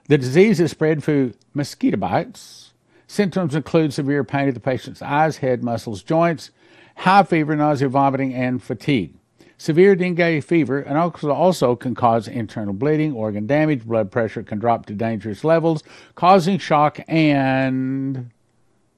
The 0.08 0.18
disease 0.18 0.60
is 0.60 0.70
spread 0.72 1.04
through 1.04 1.34
mosquito 1.54 1.96
bites. 1.96 2.72
Symptoms 3.06 3.54
include 3.54 3.92
severe 3.92 4.24
pain 4.24 4.48
of 4.48 4.54
the 4.54 4.60
patient's 4.60 5.02
eyes, 5.02 5.38
head, 5.38 5.62
muscles, 5.62 6.02
joints, 6.02 6.50
high 6.96 7.22
fever, 7.22 7.54
nausea, 7.54 7.88
vomiting, 7.88 8.34
and 8.34 8.62
fatigue. 8.62 9.14
Severe 9.58 9.96
dengue 9.96 10.44
fever 10.44 10.80
and 10.80 10.98
also 10.98 11.76
can 11.76 11.94
cause 11.94 12.28
internal 12.28 12.74
bleeding, 12.74 13.12
organ 13.12 13.46
damage, 13.46 13.86
blood 13.86 14.10
pressure 14.10 14.42
can 14.42 14.58
drop 14.58 14.84
to 14.86 14.92
dangerous 14.92 15.44
levels, 15.44 15.82
causing 16.14 16.58
shock 16.58 17.00
and 17.08 18.30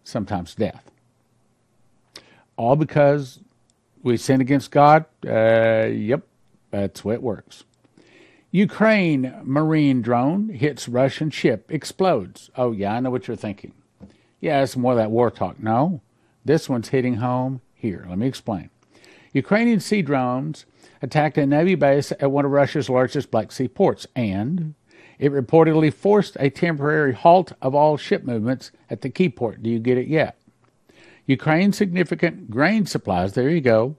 sometimes 0.03 0.55
death. 0.57 0.91
All 2.57 2.75
because 2.75 3.39
we 4.03 4.17
sin 4.17 4.41
against 4.41 4.73
God? 4.73 5.05
Uh, 5.25 5.87
yep, 5.87 6.27
that's 6.73 7.03
the 7.03 7.09
way 7.09 7.15
it 7.15 7.23
works. 7.23 7.63
Ukraine 8.51 9.35
Marine 9.45 10.03
drone 10.03 10.49
hits 10.49 10.89
Russian 10.89 11.31
ship, 11.31 11.71
explodes. 11.71 12.51
Oh, 12.57 12.73
yeah, 12.73 12.95
I 12.95 13.01
know 13.01 13.11
what 13.11 13.29
you're 13.29 13.37
thinking. 13.37 13.75
Yeah, 14.41 14.63
it's 14.63 14.77
more 14.77 14.93
of 14.93 14.99
that 14.99 15.11
war 15.11 15.31
talk. 15.31 15.61
No, 15.61 16.01
this 16.45 16.69
one's 16.69 16.89
hitting 16.89 17.17
home 17.17 17.61
here. 17.75 18.07
Let 18.09 18.19
me 18.19 18.27
explain. 18.27 18.71
Ukrainian 19.39 19.79
sea 19.79 20.03
drones 20.03 20.67
attacked 21.01 21.39
a 21.39 21.47
Navy 21.47 21.77
base 21.77 22.11
at 22.13 22.33
one 22.33 22.45
of 22.45 22.51
Russia's 22.51 22.91
largest 22.91 23.31
Black 23.31 23.53
Sea 23.53 23.69
ports, 23.69 24.05
and 24.17 24.75
it 25.21 25.33
reportedly 25.33 25.93
forced 25.93 26.37
a 26.41 26.51
temporary 26.51 27.13
halt 27.13 27.53
of 27.63 27.73
all 27.73 27.97
ship 27.97 28.25
movements 28.25 28.73
at 28.91 29.03
the 29.03 29.11
key 29.11 29.29
port. 29.29 29.63
Do 29.63 29.71
you 29.71 29.79
get 29.79 29.97
it 29.97 30.09
yet? 30.09 30.41
Ukraine's 31.27 31.77
significant 31.77 32.51
grain 32.51 32.85
supplies, 32.85 33.35
there 33.35 33.49
you 33.49 33.61
go, 33.61 33.97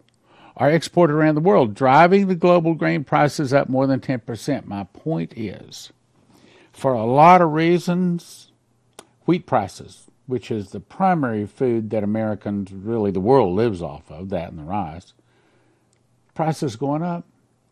are 0.57 0.71
exported 0.71 1.13
around 1.13 1.35
the 1.35 1.41
world, 1.41 1.73
driving 1.73 2.27
the 2.27 2.35
global 2.35 2.73
grain 2.73 3.05
prices 3.05 3.53
up 3.53 3.69
more 3.69 3.87
than 3.87 4.01
10%. 4.01 4.65
My 4.65 4.83
point 4.83 5.33
is, 5.37 5.93
for 6.73 6.93
a 6.93 7.05
lot 7.05 7.41
of 7.41 7.53
reasons, 7.53 8.51
wheat 9.25 9.45
prices, 9.45 10.07
which 10.25 10.51
is 10.51 10.71
the 10.71 10.81
primary 10.81 11.45
food 11.45 11.91
that 11.91 12.03
Americans, 12.03 12.73
really 12.73 13.11
the 13.11 13.21
world 13.21 13.55
lives 13.55 13.81
off 13.81 14.11
of, 14.11 14.29
that 14.29 14.49
and 14.49 14.59
the 14.59 14.63
rice, 14.63 15.13
prices 16.39 16.77
going 16.77 17.03
up, 17.03 17.25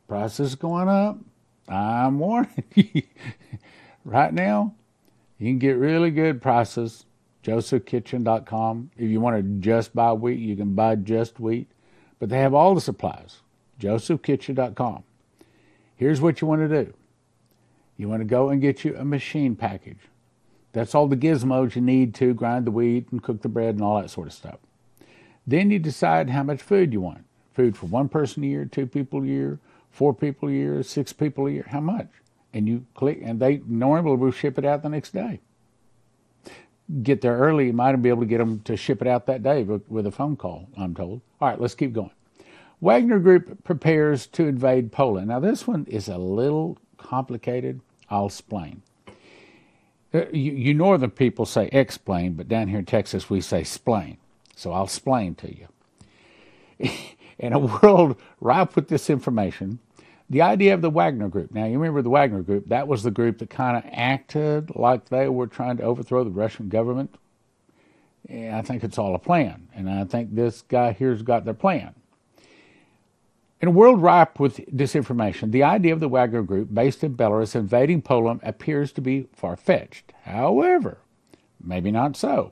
prices 0.10 0.56
going 0.56 0.90
up. 0.90 1.18
I'm 1.70 2.20
warning 2.20 2.66
you. 2.76 3.04
right 4.04 4.34
now, 4.34 4.76
you 5.40 5.48
can 5.48 5.58
get 5.58 5.78
really 5.78 6.12
good 6.12 6.42
prices. 6.42 7.06
JosephKitchen.com. 7.46 8.92
If 8.98 9.10
you 9.10 9.22
want 9.22 9.38
to 9.38 9.44
just 9.62 9.96
buy 9.96 10.12
wheat, 10.12 10.40
you 10.40 10.58
can 10.58 10.76
buy 10.76 10.96
just 10.96 11.40
wheat. 11.40 11.72
But 12.20 12.28
they 12.28 12.40
have 12.40 12.54
all 12.54 12.76
the 12.76 12.82
supplies. 12.82 13.38
JosephKitchen.com. 13.80 15.04
Here's 15.96 16.20
what 16.20 16.42
you 16.42 16.48
want 16.48 16.70
to 16.70 16.84
do 16.84 16.94
you 17.96 18.10
want 18.10 18.20
to 18.20 18.26
go 18.26 18.50
and 18.50 18.62
get 18.62 18.84
you 18.84 18.98
a 18.98 19.06
machine 19.06 19.56
package. 19.56 20.10
That's 20.74 20.94
all 20.94 21.08
the 21.08 21.16
gizmos 21.16 21.74
you 21.74 21.82
need 21.82 22.14
to 22.16 22.34
grind 22.34 22.66
the 22.66 22.72
wheat 22.72 23.14
and 23.14 23.24
cook 23.24 23.44
the 23.44 23.48
bread 23.48 23.76
and 23.76 23.82
all 23.82 24.02
that 24.02 24.10
sort 24.10 24.28
of 24.28 24.34
stuff. 24.34 24.60
Then 25.48 25.72
you 25.72 25.80
decide 25.80 26.32
how 26.32 26.44
much 26.44 26.62
food 26.62 26.92
you 26.92 27.00
want. 27.00 27.24
Food 27.58 27.76
for 27.76 27.88
one 27.88 28.08
person 28.08 28.44
a 28.44 28.46
year, 28.46 28.66
two 28.66 28.86
people 28.86 29.24
a 29.24 29.26
year, 29.26 29.58
four 29.90 30.14
people 30.14 30.48
a 30.48 30.52
year, 30.52 30.84
six 30.84 31.12
people 31.12 31.48
a 31.48 31.52
year, 31.52 31.66
how 31.68 31.80
much? 31.80 32.08
And 32.54 32.68
you 32.68 32.86
click, 32.94 33.20
and 33.24 33.40
they 33.40 33.64
normally 33.66 34.16
will 34.16 34.30
ship 34.30 34.60
it 34.60 34.64
out 34.64 34.84
the 34.84 34.90
next 34.90 35.12
day. 35.12 35.40
Get 37.02 37.22
there 37.22 37.36
early, 37.36 37.66
you 37.66 37.74
might 37.74 37.96
be 37.96 38.10
able 38.10 38.22
to 38.22 38.28
get 38.28 38.38
them 38.38 38.60
to 38.60 38.78
ship 38.78 39.02
it 39.02 39.08
out 39.08 39.26
that 39.26 39.42
day 39.42 39.64
with, 39.64 40.06
a 40.06 40.12
phone 40.12 40.36
call, 40.36 40.70
I'm 40.78 40.94
told. 40.94 41.22
All 41.42 41.50
right, 41.50 41.60
let's 41.60 41.74
keep 41.74 41.94
going. 41.94 42.12
Wagner 42.80 43.18
Group 43.18 43.64
prepares 43.64 44.28
to 44.28 44.46
invade 44.46 44.92
Poland. 44.92 45.30
Now, 45.30 45.40
this 45.40 45.66
one 45.66 45.88
is 45.90 46.08
a 46.08 46.20
little 46.20 46.78
complicated. 47.00 47.82
I'll 48.08 48.28
explain. 48.28 48.84
Uh, 50.14 50.28
you, 50.32 50.52
you, 50.52 50.74
northern 50.76 51.10
people 51.10 51.48
say 51.48 51.70
explain, 51.72 52.34
but 52.34 52.48
down 52.48 52.68
here 52.68 52.78
in 52.78 52.86
Texas 52.86 53.32
we 53.32 53.42
say 53.42 53.64
splain. 53.64 54.18
So 54.56 54.74
I'll 54.74 54.84
explain 54.84 55.34
to 55.34 55.52
you. 55.58 56.90
in 57.40 57.54
a 57.54 57.60
world 57.82 58.18
ripe 58.40 58.76
with 58.76 58.90
disinformation, 58.90 59.80
the 60.30 60.42
idea 60.42 60.74
of 60.74 60.82
the 60.82 60.90
Wagner 60.90 61.30
Group. 61.30 61.52
Now, 61.54 61.66
you 61.66 61.80
remember 61.80 62.02
the 62.02 62.10
Wagner 62.10 62.42
Group, 62.42 62.68
that 62.68 62.88
was 62.88 63.04
the 63.04 63.12
group 63.12 63.38
that 63.40 63.50
kind 63.50 63.78
of 63.78 63.84
acted 63.94 64.76
like 64.76 65.10
they 65.10 65.30
were 65.30 65.48
trying 65.48 65.78
to 65.78 65.84
overthrow 65.84 66.24
the 66.24 66.30
Russian 66.30 66.68
government. 66.70 67.16
And 68.28 68.56
I 68.56 68.62
think 68.62 68.84
it's 68.84 68.98
all 68.98 69.16
a 69.16 69.20
plan. 69.20 69.70
And 69.74 69.90
I 69.90 70.04
think 70.04 70.36
this 70.36 70.62
guy 70.64 70.92
here's 70.92 71.22
got 71.22 71.46
their 71.46 71.54
plan. 71.54 71.96
In 73.60 73.70
a 73.70 73.72
world 73.72 74.02
ripe 74.02 74.40
with 74.40 74.58
disinformation, 74.76 75.52
the 75.52 75.64
idea 75.64 75.94
of 75.94 76.00
the 76.00 76.10
Wagner 76.10 76.44
Group, 76.44 76.74
based 76.74 77.04
in 77.04 77.16
Belarus, 77.16 77.56
invading 77.56 78.04
Poland 78.04 78.42
appears 78.44 78.92
to 78.92 79.02
be 79.02 79.28
far 79.34 79.56
fetched. 79.56 80.14
However, 80.24 81.00
maybe 81.64 81.90
not 81.90 82.16
so. 82.16 82.52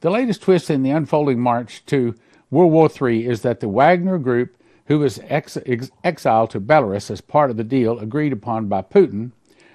The 0.00 0.10
latest 0.10 0.42
twist 0.42 0.70
in 0.70 0.82
the 0.82 0.90
unfolding 0.90 1.40
march 1.40 1.84
to 1.86 2.14
World 2.54 2.70
War 2.70 2.88
III 2.88 3.26
is 3.26 3.42
that 3.42 3.58
the 3.58 3.68
Wagner 3.68 4.16
Group, 4.16 4.56
who 4.86 5.00
was 5.00 5.18
ex- 5.24 5.58
ex- 5.66 5.90
exiled 6.04 6.50
to 6.50 6.60
Belarus 6.60 7.10
as 7.10 7.20
part 7.20 7.50
of 7.50 7.56
the 7.56 7.64
deal 7.64 7.98
agreed 7.98 8.32
upon 8.32 8.68
by 8.68 8.80
Putin, 8.80 9.32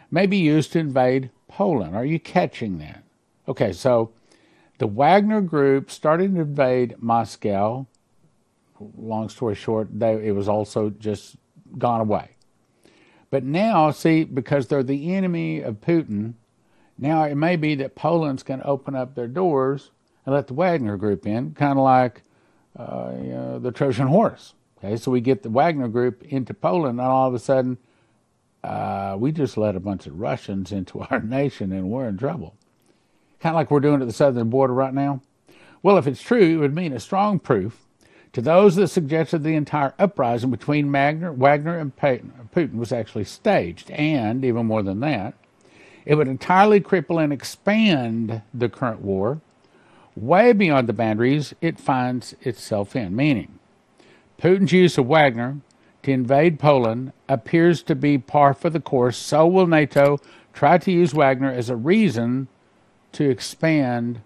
may 0.09 0.25
be 0.25 0.37
used 0.37 0.71
to 0.71 0.79
invade 0.79 1.29
Poland. 1.49 1.93
Are 1.93 2.05
you 2.05 2.21
catching 2.21 2.77
that? 2.77 3.03
Okay, 3.49 3.73
so 3.73 4.13
the 4.77 4.87
Wagner 4.87 5.41
Group 5.41 5.91
started 5.91 6.33
to 6.35 6.39
invade 6.39 6.95
Moscow. 6.99 7.85
Long 8.97 9.27
story 9.27 9.55
short, 9.55 9.89
they, 9.91 10.27
it 10.27 10.31
was 10.31 10.47
also 10.47 10.89
just 10.89 11.35
gone 11.77 11.99
away. 11.99 12.29
But 13.29 13.43
now, 13.43 13.91
see, 13.91 14.23
because 14.23 14.67
they're 14.67 14.83
the 14.83 15.13
enemy 15.13 15.59
of 15.59 15.81
Putin, 15.81 16.35
now 16.97 17.23
it 17.23 17.35
may 17.35 17.57
be 17.57 17.75
that 17.75 17.95
Poland's 17.95 18.41
going 18.41 18.61
to 18.61 18.65
open 18.65 18.95
up 18.95 19.15
their 19.15 19.27
doors 19.27 19.91
and 20.25 20.33
let 20.33 20.47
the 20.47 20.53
Wagner 20.53 20.95
Group 20.95 21.27
in, 21.27 21.53
kind 21.55 21.77
of 21.77 21.83
like 21.83 22.23
uh, 22.77 23.11
you 23.15 23.29
know, 23.29 23.59
the 23.59 23.71
Trojan 23.71 24.07
horse. 24.07 24.53
Okay, 24.77 24.95
so 24.95 25.11
we 25.11 25.21
get 25.21 25.43
the 25.43 25.49
Wagner 25.49 25.87
Group 25.87 26.23
into 26.23 26.53
Poland, 26.53 26.99
and 26.99 27.07
all 27.07 27.27
of 27.27 27.33
a 27.33 27.39
sudden, 27.39 27.77
uh, 28.63 29.15
we 29.19 29.31
just 29.31 29.57
let 29.57 29.75
a 29.75 29.79
bunch 29.79 30.07
of 30.07 30.19
Russians 30.19 30.71
into 30.71 30.99
our 31.09 31.21
nation, 31.21 31.71
and 31.71 31.89
we're 31.89 32.07
in 32.07 32.17
trouble 32.17 32.55
kind 33.39 33.53
of 33.53 33.57
like 33.57 33.71
we're 33.71 33.79
doing 33.79 34.01
at 34.01 34.07
the 34.07 34.13
southern 34.13 34.49
border 34.49 34.73
right 34.73 34.93
now? 34.93 35.21
Well, 35.81 35.97
if 35.97 36.07
it's 36.07 36.21
true, 36.21 36.41
it 36.41 36.57
would 36.57 36.75
mean 36.75 36.93
a 36.93 36.99
strong 36.99 37.39
proof 37.39 37.85
to 38.33 38.41
those 38.41 38.75
that 38.75 38.89
suggested 38.89 39.43
the 39.43 39.55
entire 39.55 39.93
uprising 39.97 40.51
between 40.51 40.91
Wagner, 40.91 41.31
Wagner 41.31 41.77
and 41.77 41.95
Putin 41.95 42.75
was 42.75 42.91
actually 42.91 43.23
staged, 43.23 43.89
and 43.91 44.45
even 44.45 44.67
more 44.67 44.83
than 44.83 44.99
that, 44.99 45.33
it 46.05 46.15
would 46.15 46.27
entirely 46.27 46.79
cripple 46.79 47.23
and 47.23 47.33
expand 47.33 48.41
the 48.53 48.69
current 48.69 49.01
war 49.01 49.41
way 50.19 50.53
beyond 50.53 50.87
the 50.87 50.93
boundaries 50.93 51.53
it 51.61 51.79
finds 51.79 52.35
itself 52.41 52.95
in. 52.95 53.15
Meaning, 53.15 53.59
Putin's 54.41 54.71
use 54.71 54.97
of 54.97 55.05
Wagner 55.07 55.57
to 56.03 56.11
invade 56.11 56.59
Poland 56.59 57.13
appears 57.27 57.83
to 57.83 57.95
be 57.95 58.17
par 58.17 58.53
for 58.53 58.69
the 58.69 58.79
course. 58.79 59.17
So 59.17 59.45
will 59.47 59.67
NATO 59.67 60.19
try 60.53 60.77
to 60.77 60.91
use 60.91 61.13
Wagner 61.13 61.51
as 61.51 61.69
a 61.69 61.75
reason 61.75 62.47
to 63.13 63.29
expand 63.29 64.21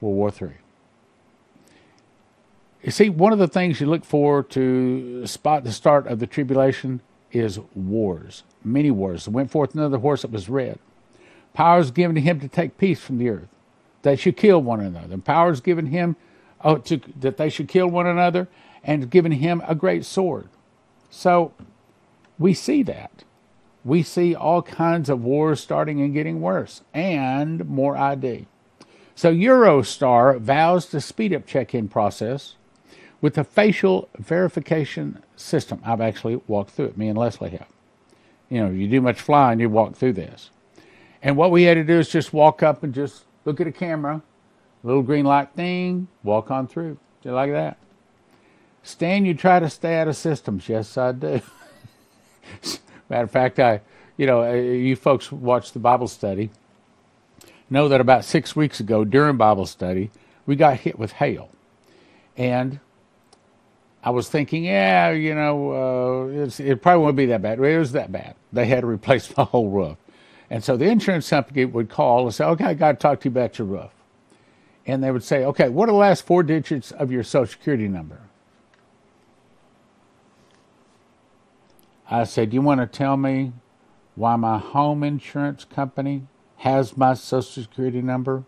World 0.00 0.16
War 0.16 0.32
III. 0.40 0.56
You 2.82 2.90
see, 2.90 3.10
one 3.10 3.32
of 3.32 3.38
the 3.38 3.46
things 3.46 3.80
you 3.80 3.86
look 3.86 4.04
for 4.04 4.42
to 4.42 5.24
spot 5.26 5.62
the 5.62 5.72
start 5.72 6.06
of 6.08 6.18
the 6.18 6.26
tribulation 6.26 7.00
is 7.30 7.60
wars, 7.74 8.42
many 8.64 8.90
wars. 8.90 9.26
There 9.26 9.32
went 9.32 9.52
forth 9.52 9.74
another 9.74 9.98
horse 9.98 10.22
that 10.22 10.32
was 10.32 10.48
red. 10.48 10.78
Power 11.54 11.78
is 11.78 11.90
given 11.92 12.16
to 12.16 12.20
him 12.20 12.40
to 12.40 12.48
take 12.48 12.78
peace 12.78 13.00
from 13.00 13.18
the 13.18 13.28
earth. 13.28 13.48
They 14.02 14.16
should 14.16 14.36
kill 14.36 14.60
one 14.60 14.80
another. 14.80 15.14
And 15.14 15.24
power 15.24 15.50
is 15.50 15.60
given 15.60 15.86
him 15.86 16.16
oh, 16.62 16.78
to, 16.78 17.00
that 17.20 17.36
they 17.36 17.48
should 17.48 17.68
kill 17.68 17.88
one 17.88 18.06
another 18.06 18.48
and 18.84 19.10
given 19.10 19.32
him 19.32 19.62
a 19.66 19.74
great 19.74 20.04
sword. 20.04 20.48
So 21.10 21.52
we 22.38 22.54
see 22.54 22.82
that. 22.84 23.24
We 23.84 24.02
see 24.02 24.34
all 24.34 24.62
kinds 24.62 25.08
of 25.08 25.22
wars 25.22 25.60
starting 25.60 26.00
and 26.00 26.12
getting 26.12 26.40
worse 26.40 26.82
and 26.94 27.68
more 27.68 27.96
ID. 27.96 28.46
So 29.14 29.32
Eurostar 29.32 30.40
vows 30.40 30.86
to 30.86 31.00
speed 31.00 31.34
up 31.34 31.46
check-in 31.46 31.88
process 31.88 32.54
with 33.20 33.38
a 33.38 33.44
facial 33.44 34.08
verification 34.18 35.22
system. 35.36 35.80
I've 35.84 36.00
actually 36.00 36.40
walked 36.46 36.70
through 36.70 36.86
it. 36.86 36.98
Me 36.98 37.08
and 37.08 37.18
Leslie 37.18 37.50
have. 37.50 37.68
You 38.48 38.64
know, 38.64 38.70
you 38.70 38.88
do 38.88 39.00
much 39.00 39.20
flying, 39.20 39.60
you 39.60 39.68
walk 39.68 39.94
through 39.94 40.14
this. 40.14 40.50
And 41.22 41.36
what 41.36 41.50
we 41.50 41.62
had 41.64 41.74
to 41.74 41.84
do 41.84 41.98
is 41.98 42.08
just 42.08 42.32
walk 42.32 42.62
up 42.62 42.82
and 42.82 42.92
just 42.92 43.24
look 43.44 43.60
at 43.60 43.66
a 43.66 43.72
camera, 43.72 44.22
little 44.82 45.02
green 45.02 45.24
light 45.24 45.50
thing, 45.54 46.08
walk 46.22 46.50
on 46.50 46.66
through, 46.66 46.98
just 47.22 47.34
like 47.34 47.52
that. 47.52 47.76
Stan, 48.82 49.24
you 49.24 49.34
try 49.34 49.60
to 49.60 49.70
stay 49.70 49.96
out 49.96 50.08
of 50.08 50.16
systems. 50.16 50.68
Yes, 50.68 50.96
I 50.96 51.12
do. 51.12 51.40
Matter 53.08 53.24
of 53.24 53.30
fact, 53.30 53.58
I, 53.60 53.80
you 54.16 54.26
know, 54.26 54.42
uh, 54.42 54.52
you 54.52 54.96
folks 54.96 55.30
watch 55.30 55.72
the 55.72 55.78
Bible 55.78 56.08
study 56.08 56.50
know 57.72 57.88
that 57.88 58.00
about 58.00 58.24
six 58.24 58.54
weeks 58.54 58.80
ago 58.80 59.04
during 59.04 59.36
Bible 59.36 59.66
study, 59.66 60.10
we 60.46 60.56
got 60.56 60.78
hit 60.78 60.98
with 60.98 61.12
hail. 61.12 61.48
And 62.36 62.80
I 64.04 64.10
was 64.10 64.28
thinking, 64.28 64.64
yeah, 64.64 65.10
you 65.10 65.34
know, 65.34 65.72
uh, 66.34 66.50
it 66.58 66.82
probably 66.82 67.04
won't 67.04 67.16
be 67.16 67.26
that 67.26 67.40
bad. 67.42 67.58
It 67.58 67.78
was 67.78 67.92
that 67.92 68.12
bad. 68.12 68.34
They 68.52 68.66
had 68.66 68.82
to 68.82 68.86
replace 68.86 69.34
my 69.36 69.44
whole 69.44 69.70
roof. 69.70 69.96
And 70.52 70.62
so 70.62 70.76
the 70.76 70.84
insurance 70.84 71.30
company 71.30 71.64
would 71.64 71.88
call 71.88 72.26
and 72.26 72.34
say, 72.34 72.44
okay, 72.44 72.66
I 72.66 72.74
got 72.74 72.92
to 72.92 72.98
talk 72.98 73.20
to 73.20 73.30
you 73.30 73.32
about 73.32 73.58
your 73.58 73.66
roof. 73.66 73.90
And 74.84 75.02
they 75.02 75.10
would 75.10 75.24
say, 75.24 75.46
okay, 75.46 75.70
what 75.70 75.88
are 75.88 75.92
the 75.92 75.98
last 75.98 76.26
four 76.26 76.42
digits 76.42 76.92
of 76.92 77.10
your 77.10 77.22
social 77.22 77.50
security 77.50 77.88
number? 77.88 78.20
I 82.10 82.24
said, 82.24 82.52
you 82.52 82.60
want 82.60 82.82
to 82.82 82.86
tell 82.86 83.16
me 83.16 83.54
why 84.14 84.36
my 84.36 84.58
home 84.58 85.02
insurance 85.02 85.64
company 85.64 86.26
has 86.56 86.98
my 86.98 87.14
social 87.14 87.62
security 87.62 88.02
number? 88.02 88.44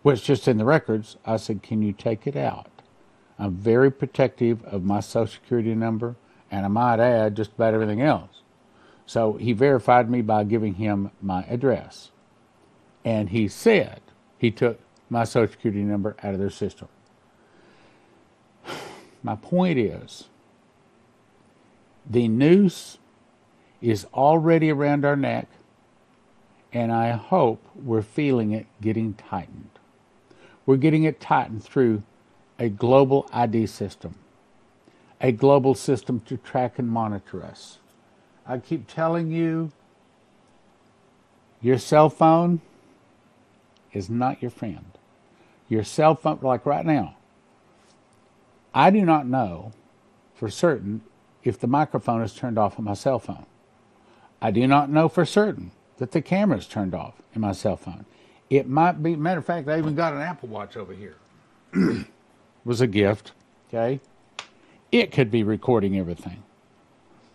Which 0.00 0.20
is 0.20 0.26
just 0.26 0.48
in 0.48 0.56
the 0.56 0.64
records, 0.64 1.18
I 1.26 1.36
said, 1.36 1.62
can 1.62 1.82
you 1.82 1.92
take 1.92 2.26
it 2.26 2.36
out? 2.36 2.70
I'm 3.38 3.54
very 3.54 3.90
protective 3.90 4.64
of 4.64 4.82
my 4.82 5.00
social 5.00 5.34
security 5.42 5.74
number, 5.74 6.16
and 6.50 6.64
I 6.64 6.68
might 6.68 7.00
add 7.00 7.36
just 7.36 7.52
about 7.52 7.74
everything 7.74 8.00
else. 8.00 8.35
So 9.06 9.34
he 9.34 9.52
verified 9.52 10.10
me 10.10 10.20
by 10.20 10.44
giving 10.44 10.74
him 10.74 11.12
my 11.22 11.44
address. 11.44 12.10
And 13.04 13.30
he 13.30 13.46
said 13.46 14.02
he 14.36 14.50
took 14.50 14.80
my 15.08 15.22
social 15.22 15.52
security 15.52 15.82
number 15.82 16.16
out 16.22 16.34
of 16.34 16.40
their 16.40 16.50
system. 16.50 16.88
My 19.22 19.36
point 19.36 19.78
is 19.78 20.24
the 22.08 22.26
noose 22.28 22.98
is 23.80 24.06
already 24.12 24.70
around 24.70 25.04
our 25.04 25.16
neck, 25.16 25.48
and 26.72 26.92
I 26.92 27.12
hope 27.12 27.64
we're 27.74 28.02
feeling 28.02 28.52
it 28.52 28.66
getting 28.80 29.14
tightened. 29.14 29.70
We're 30.64 30.76
getting 30.76 31.04
it 31.04 31.20
tightened 31.20 31.62
through 31.62 32.02
a 32.58 32.68
global 32.68 33.28
ID 33.32 33.66
system, 33.66 34.16
a 35.20 35.30
global 35.30 35.74
system 35.74 36.20
to 36.26 36.36
track 36.36 36.78
and 36.78 36.88
monitor 36.88 37.44
us. 37.44 37.78
I 38.48 38.58
keep 38.58 38.86
telling 38.86 39.30
you, 39.30 39.72
your 41.60 41.78
cell 41.78 42.08
phone 42.08 42.60
is 43.92 44.08
not 44.08 44.40
your 44.40 44.50
friend. 44.50 44.84
Your 45.68 45.82
cell 45.82 46.14
phone, 46.14 46.38
like 46.42 46.64
right 46.64 46.86
now, 46.86 47.16
I 48.72 48.90
do 48.90 49.04
not 49.04 49.26
know 49.26 49.72
for 50.34 50.48
certain 50.48 51.00
if 51.42 51.58
the 51.58 51.66
microphone 51.66 52.22
is 52.22 52.34
turned 52.34 52.58
off 52.58 52.78
on 52.78 52.84
my 52.84 52.94
cell 52.94 53.18
phone. 53.18 53.46
I 54.40 54.50
do 54.50 54.66
not 54.66 54.90
know 54.90 55.08
for 55.08 55.24
certain 55.24 55.72
that 55.96 56.12
the 56.12 56.20
camera 56.20 56.58
is 56.58 56.66
turned 56.66 56.94
off 56.94 57.14
in 57.34 57.40
my 57.40 57.52
cell 57.52 57.76
phone. 57.76 58.04
It 58.50 58.68
might 58.68 59.02
be, 59.02 59.16
matter 59.16 59.40
of 59.40 59.46
fact, 59.46 59.68
I 59.68 59.78
even 59.78 59.94
got 59.94 60.12
an 60.12 60.20
Apple 60.20 60.48
Watch 60.48 60.76
over 60.76 60.92
here. 60.92 61.16
was 62.64 62.80
a 62.80 62.86
gift, 62.86 63.32
okay? 63.68 64.00
It 64.92 65.10
could 65.10 65.30
be 65.30 65.42
recording 65.42 65.98
everything. 65.98 66.42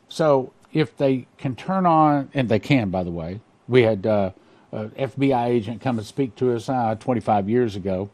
So 0.07 0.53
if 0.73 0.95
they 0.95 1.27
can 1.37 1.55
turn 1.55 1.85
on, 1.85 2.29
and 2.33 2.49
they 2.49 2.59
can, 2.59 2.89
by 2.89 3.03
the 3.03 3.11
way, 3.11 3.41
we 3.67 3.83
had 3.83 4.05
uh, 4.05 4.31
an 4.71 4.89
FBI 4.91 5.47
agent 5.47 5.81
come 5.81 5.97
and 5.97 6.07
speak 6.07 6.35
to 6.35 6.53
us 6.53 6.69
uh, 6.69 6.95
25 6.95 7.49
years 7.49 7.75
ago, 7.75 8.09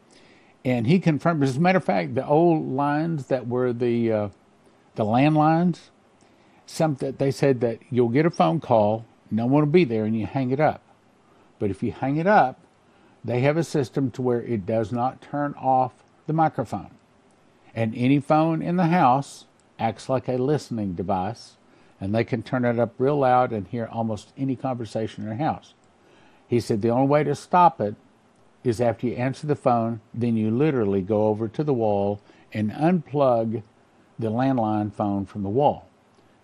and 0.64 0.86
he 0.86 0.98
confirmed. 0.98 1.42
As 1.42 1.56
a 1.56 1.60
matter 1.60 1.78
of 1.78 1.84
fact, 1.84 2.14
the 2.14 2.26
old 2.26 2.66
lines 2.66 3.26
that 3.26 3.46
were 3.46 3.72
the 3.72 4.12
uh, 4.12 4.28
the 4.96 5.04
landlines, 5.04 5.90
some 6.66 6.96
they 6.96 7.30
said 7.30 7.60
that 7.60 7.78
you'll 7.90 8.08
get 8.08 8.26
a 8.26 8.30
phone 8.30 8.60
call, 8.60 9.04
no 9.30 9.46
one 9.46 9.64
will 9.64 9.72
be 9.72 9.84
there, 9.84 10.04
and 10.04 10.18
you 10.18 10.26
hang 10.26 10.50
it 10.50 10.60
up. 10.60 10.82
But 11.58 11.70
if 11.70 11.82
you 11.82 11.92
hang 11.92 12.16
it 12.16 12.26
up, 12.26 12.60
they 13.24 13.40
have 13.40 13.56
a 13.56 13.64
system 13.64 14.10
to 14.12 14.22
where 14.22 14.42
it 14.42 14.66
does 14.66 14.92
not 14.92 15.20
turn 15.20 15.54
off 15.54 15.92
the 16.26 16.32
microphone. 16.32 16.90
And 17.74 17.94
any 17.96 18.20
phone 18.20 18.62
in 18.62 18.76
the 18.76 18.86
house 18.86 19.44
acts 19.78 20.08
like 20.08 20.28
a 20.28 20.36
listening 20.36 20.94
device, 20.94 21.57
and 22.00 22.14
they 22.14 22.24
can 22.24 22.42
turn 22.42 22.64
it 22.64 22.78
up 22.78 22.94
real 22.98 23.18
loud 23.18 23.52
and 23.52 23.66
hear 23.68 23.88
almost 23.90 24.32
any 24.36 24.56
conversation 24.56 25.24
in 25.24 25.30
their 25.30 25.38
house. 25.38 25.74
He 26.46 26.60
said 26.60 26.82
the 26.82 26.90
only 26.90 27.08
way 27.08 27.24
to 27.24 27.34
stop 27.34 27.80
it 27.80 27.94
is 28.64 28.80
after 28.80 29.06
you 29.06 29.14
answer 29.14 29.46
the 29.46 29.56
phone, 29.56 30.00
then 30.14 30.36
you 30.36 30.50
literally 30.50 31.02
go 31.02 31.26
over 31.26 31.48
to 31.48 31.64
the 31.64 31.74
wall 31.74 32.20
and 32.52 32.70
unplug 32.72 33.62
the 34.18 34.30
landline 34.30 34.92
phone 34.92 35.26
from 35.26 35.42
the 35.42 35.48
wall. 35.48 35.86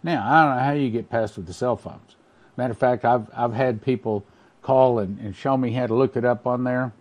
Now, 0.03 0.27
I 0.27 0.45
don't 0.45 0.57
know 0.57 0.63
how 0.65 0.73
you 0.73 0.91
get 0.91 1.11
past 1.11 1.37
with 1.37 1.47
the 1.47 1.55
cell 1.55 1.77
phones. 1.77 2.17
Matter 2.57 2.73
of 2.73 2.79
fact, 2.79 3.05
I've, 3.05 3.27
I've 3.35 3.55
had 3.55 3.83
people 3.83 4.25
call 4.63 4.99
and, 4.99 5.19
and 5.19 5.35
show 5.35 5.57
me 5.57 5.73
how 5.73 5.87
to 5.87 5.95
look 5.95 6.17
it 6.17 6.25
up 6.25 6.47
on 6.47 6.65
there. 6.65 6.93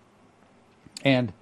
And 1.04 1.34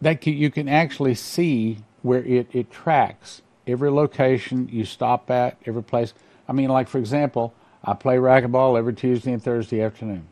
that 0.00 0.20
can, 0.20 0.34
you 0.34 0.50
can 0.50 0.68
actually 0.68 1.14
see 1.14 1.78
where 2.02 2.24
it, 2.24 2.48
it 2.52 2.70
tracks 2.70 3.42
every 3.66 3.90
location 3.90 4.68
you 4.70 4.84
stop 4.84 5.30
at, 5.30 5.56
every 5.66 5.82
place. 5.82 6.14
I 6.48 6.52
mean, 6.52 6.68
like, 6.68 6.88
for 6.88 6.98
example, 6.98 7.54
I 7.84 7.94
play 7.94 8.16
racquetball 8.16 8.78
every 8.78 8.94
Tuesday 8.94 9.32
and 9.32 9.42
Thursday 9.42 9.80
afternoon. 9.80 10.26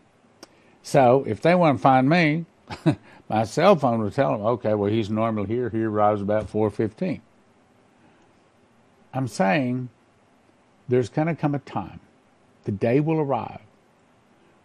So 0.83 1.25
if 1.27 1.41
they 1.41 1.55
want 1.55 1.79
to 1.79 1.83
find 1.83 2.09
me, 2.09 2.47
my 3.29 3.45
cell 3.45 3.77
phone 3.77 4.01
will 4.01 4.11
tell 4.11 4.33
them, 4.33 4.43
okay, 4.43 4.75
well, 4.75 4.91
he's 4.91 5.11
normally 5.11 5.49
here. 5.49 5.69
He 5.69 5.83
arrives 5.83 6.21
about 6.23 6.51
4.15. 6.51 7.21
I'm 9.13 9.29
saying 9.29 9.89
there's 10.89 11.09
going 11.09 11.29
to 11.29 11.35
come 11.35 11.55
a 11.55 11.59
time, 11.59 12.01
the 12.65 12.73
day 12.73 13.01
will 13.01 13.21
arrive, 13.21 13.61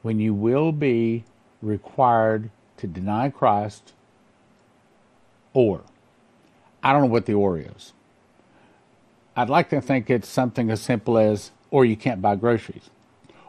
when 0.01 0.19
you 0.19 0.33
will 0.33 0.71
be 0.71 1.23
required 1.61 2.49
to 2.77 2.87
deny 2.87 3.29
Christ 3.29 3.93
or. 5.53 5.81
I 6.83 6.93
don't 6.93 7.01
know 7.01 7.07
what 7.07 7.25
the 7.25 7.33
or 7.33 7.57
is. 7.57 7.93
I'd 9.35 9.49
like 9.49 9.69
to 9.69 9.81
think 9.81 10.09
it's 10.09 10.29
something 10.29 10.69
as 10.69 10.81
simple 10.81 11.17
as, 11.17 11.51
or 11.69 11.85
you 11.85 11.97
can't 11.97 12.21
buy 12.21 12.35
groceries, 12.35 12.89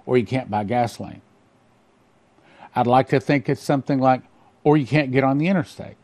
or 0.04 0.18
you 0.18 0.26
can't 0.26 0.50
buy 0.50 0.64
gasoline. 0.64 1.22
I'd 2.74 2.86
like 2.86 3.08
to 3.10 3.20
think 3.20 3.48
it's 3.48 3.62
something 3.62 4.00
like, 4.00 4.22
or 4.64 4.76
you 4.76 4.86
can't 4.86 5.12
get 5.12 5.24
on 5.24 5.38
the 5.38 5.46
interstate. 5.46 5.96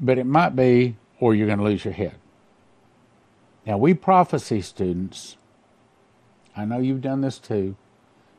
But 0.00 0.18
it 0.18 0.26
might 0.26 0.56
be, 0.56 0.96
or 1.20 1.34
you're 1.34 1.46
going 1.46 1.58
to 1.58 1.64
lose 1.64 1.84
your 1.84 1.94
head. 1.94 2.16
Now, 3.64 3.78
we 3.78 3.94
prophecy 3.94 4.60
students, 4.60 5.36
I 6.56 6.64
know 6.64 6.78
you've 6.78 7.00
done 7.00 7.20
this 7.20 7.38
too. 7.38 7.76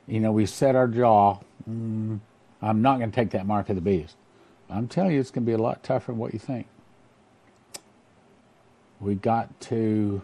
You 0.06 0.20
know, 0.20 0.34
we 0.34 0.46
set 0.46 0.76
our 0.76 0.88
jaw. 0.88 1.40
Mm, 1.70 2.20
I'm 2.62 2.82
not 2.82 3.00
going 3.00 3.10
to 3.10 3.16
take 3.16 3.32
that 3.32 3.46
mark 3.46 3.70
of 3.70 3.76
the 3.76 3.82
beast. 3.82 4.16
I'm 4.70 4.88
telling 4.88 5.14
you, 5.14 5.20
it's 5.20 5.32
going 5.32 5.46
to 5.46 5.50
be 5.50 5.54
a 5.54 5.58
lot 5.58 5.84
tougher 5.84 6.12
than 6.12 6.20
what 6.20 6.34
you 6.34 6.40
think. 6.40 6.68
We 9.04 9.16
got 9.16 9.60
to 9.62 10.22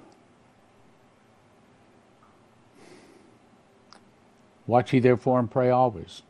watch 4.65 4.93
ye 4.93 5.01
therefore 5.01 5.37
and 5.39 5.51
pray 5.51 5.69
always, 5.69 6.21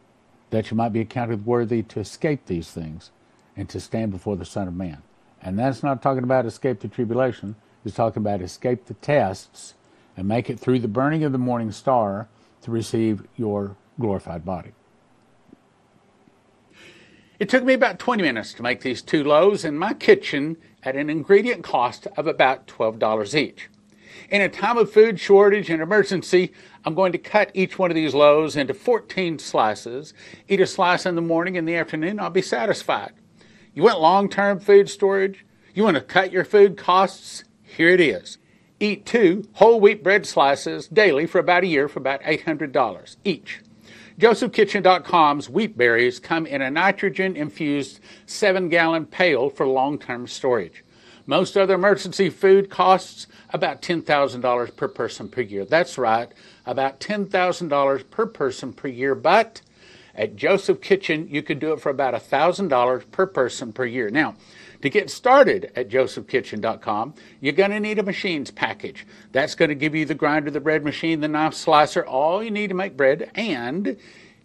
that 0.49 0.71
you 0.71 0.77
might 0.77 0.89
be 0.89 1.01
accounted 1.01 1.45
worthy 1.45 1.83
to 1.83 1.99
escape 1.99 2.47
these 2.47 2.71
things 2.71 3.12
and 3.55 3.69
to 3.69 3.79
stand 3.79 4.12
before 4.12 4.35
the 4.35 4.45
Son 4.45 4.67
of 4.67 4.73
Man. 4.73 5.03
And 5.43 5.59
that's 5.59 5.83
not 5.83 6.01
talking 6.01 6.23
about 6.23 6.47
escape 6.47 6.79
the 6.79 6.88
tribulation. 6.88 7.55
It's 7.85 7.95
talking 7.95 8.23
about 8.23 8.41
escape 8.41 8.85
the 8.85 8.95
tests 8.95 9.75
and 10.17 10.27
make 10.27 10.49
it 10.49 10.59
through 10.59 10.79
the 10.79 10.88
burning 10.88 11.23
of 11.23 11.31
the 11.31 11.38
morning 11.38 11.71
star 11.71 12.27
to 12.63 12.71
receive 12.71 13.27
your 13.38 13.75
glorified 13.99 14.43
body. 14.43 14.71
It 17.39 17.47
took 17.47 17.63
me 17.63 17.73
about 17.73 17.99
20 17.99 18.21
minutes 18.21 18.54
to 18.56 18.63
make 18.63 18.82
these 18.82 19.02
two 19.02 19.23
loaves 19.23 19.63
in 19.63 19.78
my 19.78 19.93
kitchen 19.93 20.58
at 20.84 20.97
an 20.97 21.10
ingredient 21.10 21.63
cost 21.63 22.06
of 22.17 22.28
about 22.28 22.67
$12 22.67 23.34
each. 23.34 23.69
In 24.30 24.41
a 24.41 24.49
time 24.49 24.78
of 24.78 24.91
food 24.91 25.21
shortage 25.21 25.69
and 25.69 25.82
emergency, 25.82 26.52
I'm 26.84 26.93
going 26.93 27.13
to 27.13 27.17
cut 27.17 27.52
each 27.54 27.80
one 27.80 27.91
of 27.91 27.95
these 27.95 28.13
loaves 28.13 28.58
into 28.58 28.73
14 28.73 29.39
slices. 29.39 30.13
Eat 30.49 30.60
a 30.60 30.67
slice 30.67 31.06
in 31.06 31.15
the 31.15 31.21
morning, 31.21 31.56
in 31.56 31.63
the 31.63 31.78
afternoon, 31.78 32.19
I'll 32.19 32.30
be 32.30 32.41
satisfied. 32.41 33.13
You 33.73 33.84
want 33.84 34.02
long 34.02 34.28
term 34.28 34.60
food 34.60 34.89
storage? 34.89 35.45
You 35.73 35.84
want 35.84 35.95
to 35.95 36.02
cut 36.02 36.34
your 36.34 36.43
food 36.43 36.75
costs? 36.75 37.45
Here 37.63 37.89
it 37.89 38.02
is. 38.02 38.38
Eat 38.82 39.06
two 39.06 39.47
whole 39.54 39.80
wheat 39.80 40.04
bread 40.04 40.25
slices 40.25 40.89
daily 40.89 41.25
for 41.25 41.39
about 41.39 41.63
a 41.63 41.67
year 41.67 41.88
for 41.88 41.99
about 41.99 42.21
$800 42.23 43.15
each. 43.23 43.62
JosephKitchen.com's 44.19 45.49
wheat 45.49 45.77
berries 45.77 46.19
come 46.19 46.45
in 46.45 46.62
a 46.62 46.69
nitrogen 46.69 47.38
infused 47.38 48.01
7 48.25 48.67
gallon 48.67 49.05
pail 49.05 49.49
for 49.49 49.65
long 49.65 49.97
term 49.97 50.27
storage. 50.27 50.84
Most 51.25 51.55
other 51.55 51.75
emergency 51.75 52.29
food 52.29 52.69
costs 52.69 53.27
about 53.51 53.82
$10,000 53.82 54.75
per 54.75 54.88
person 54.89 55.29
per 55.29 55.39
year. 55.39 55.63
That's 55.63 55.97
right, 55.97 56.29
about 56.65 56.99
$10,000 56.99 58.10
per 58.10 58.25
person 58.25 58.73
per 58.73 58.89
year. 58.89 59.15
But 59.15 59.62
at 60.13 60.36
Joseph 60.36 60.82
Kitchen, 60.82 61.29
you 61.29 61.41
could 61.41 61.60
do 61.60 61.71
it 61.71 61.79
for 61.79 61.89
about 61.89 62.13
$1,000 62.13 63.12
per 63.12 63.25
person 63.25 63.71
per 63.71 63.86
year. 63.86 64.10
Now, 64.10 64.36
to 64.82 64.89
get 64.89 65.10
started 65.10 65.72
at 65.76 65.89
josephkitchen.com, 65.89 67.13
you're 67.42 67.54
going 67.54 67.72
to 67.72 67.80
need 67.80 68.00
a 68.00 68.04
machines 68.04 68.52
package. 68.52 69.06
That's 69.32 69.56
going 69.56 69.70
to 69.70 69.76
give 69.76 69.96
you 69.96 70.06
the 70.06 70.15
grinder, 70.15 70.52
the 70.52 70.60
bread 70.60 70.84
machine, 70.84 71.20
the 71.20 71.28
knife 71.28 71.54
slicer, 71.54 72.06
all 72.06 72.44
you 72.44 72.52
need 72.52 72.68
to 72.68 72.76
make 72.76 72.96
bread, 72.96 73.32
and 73.36 73.98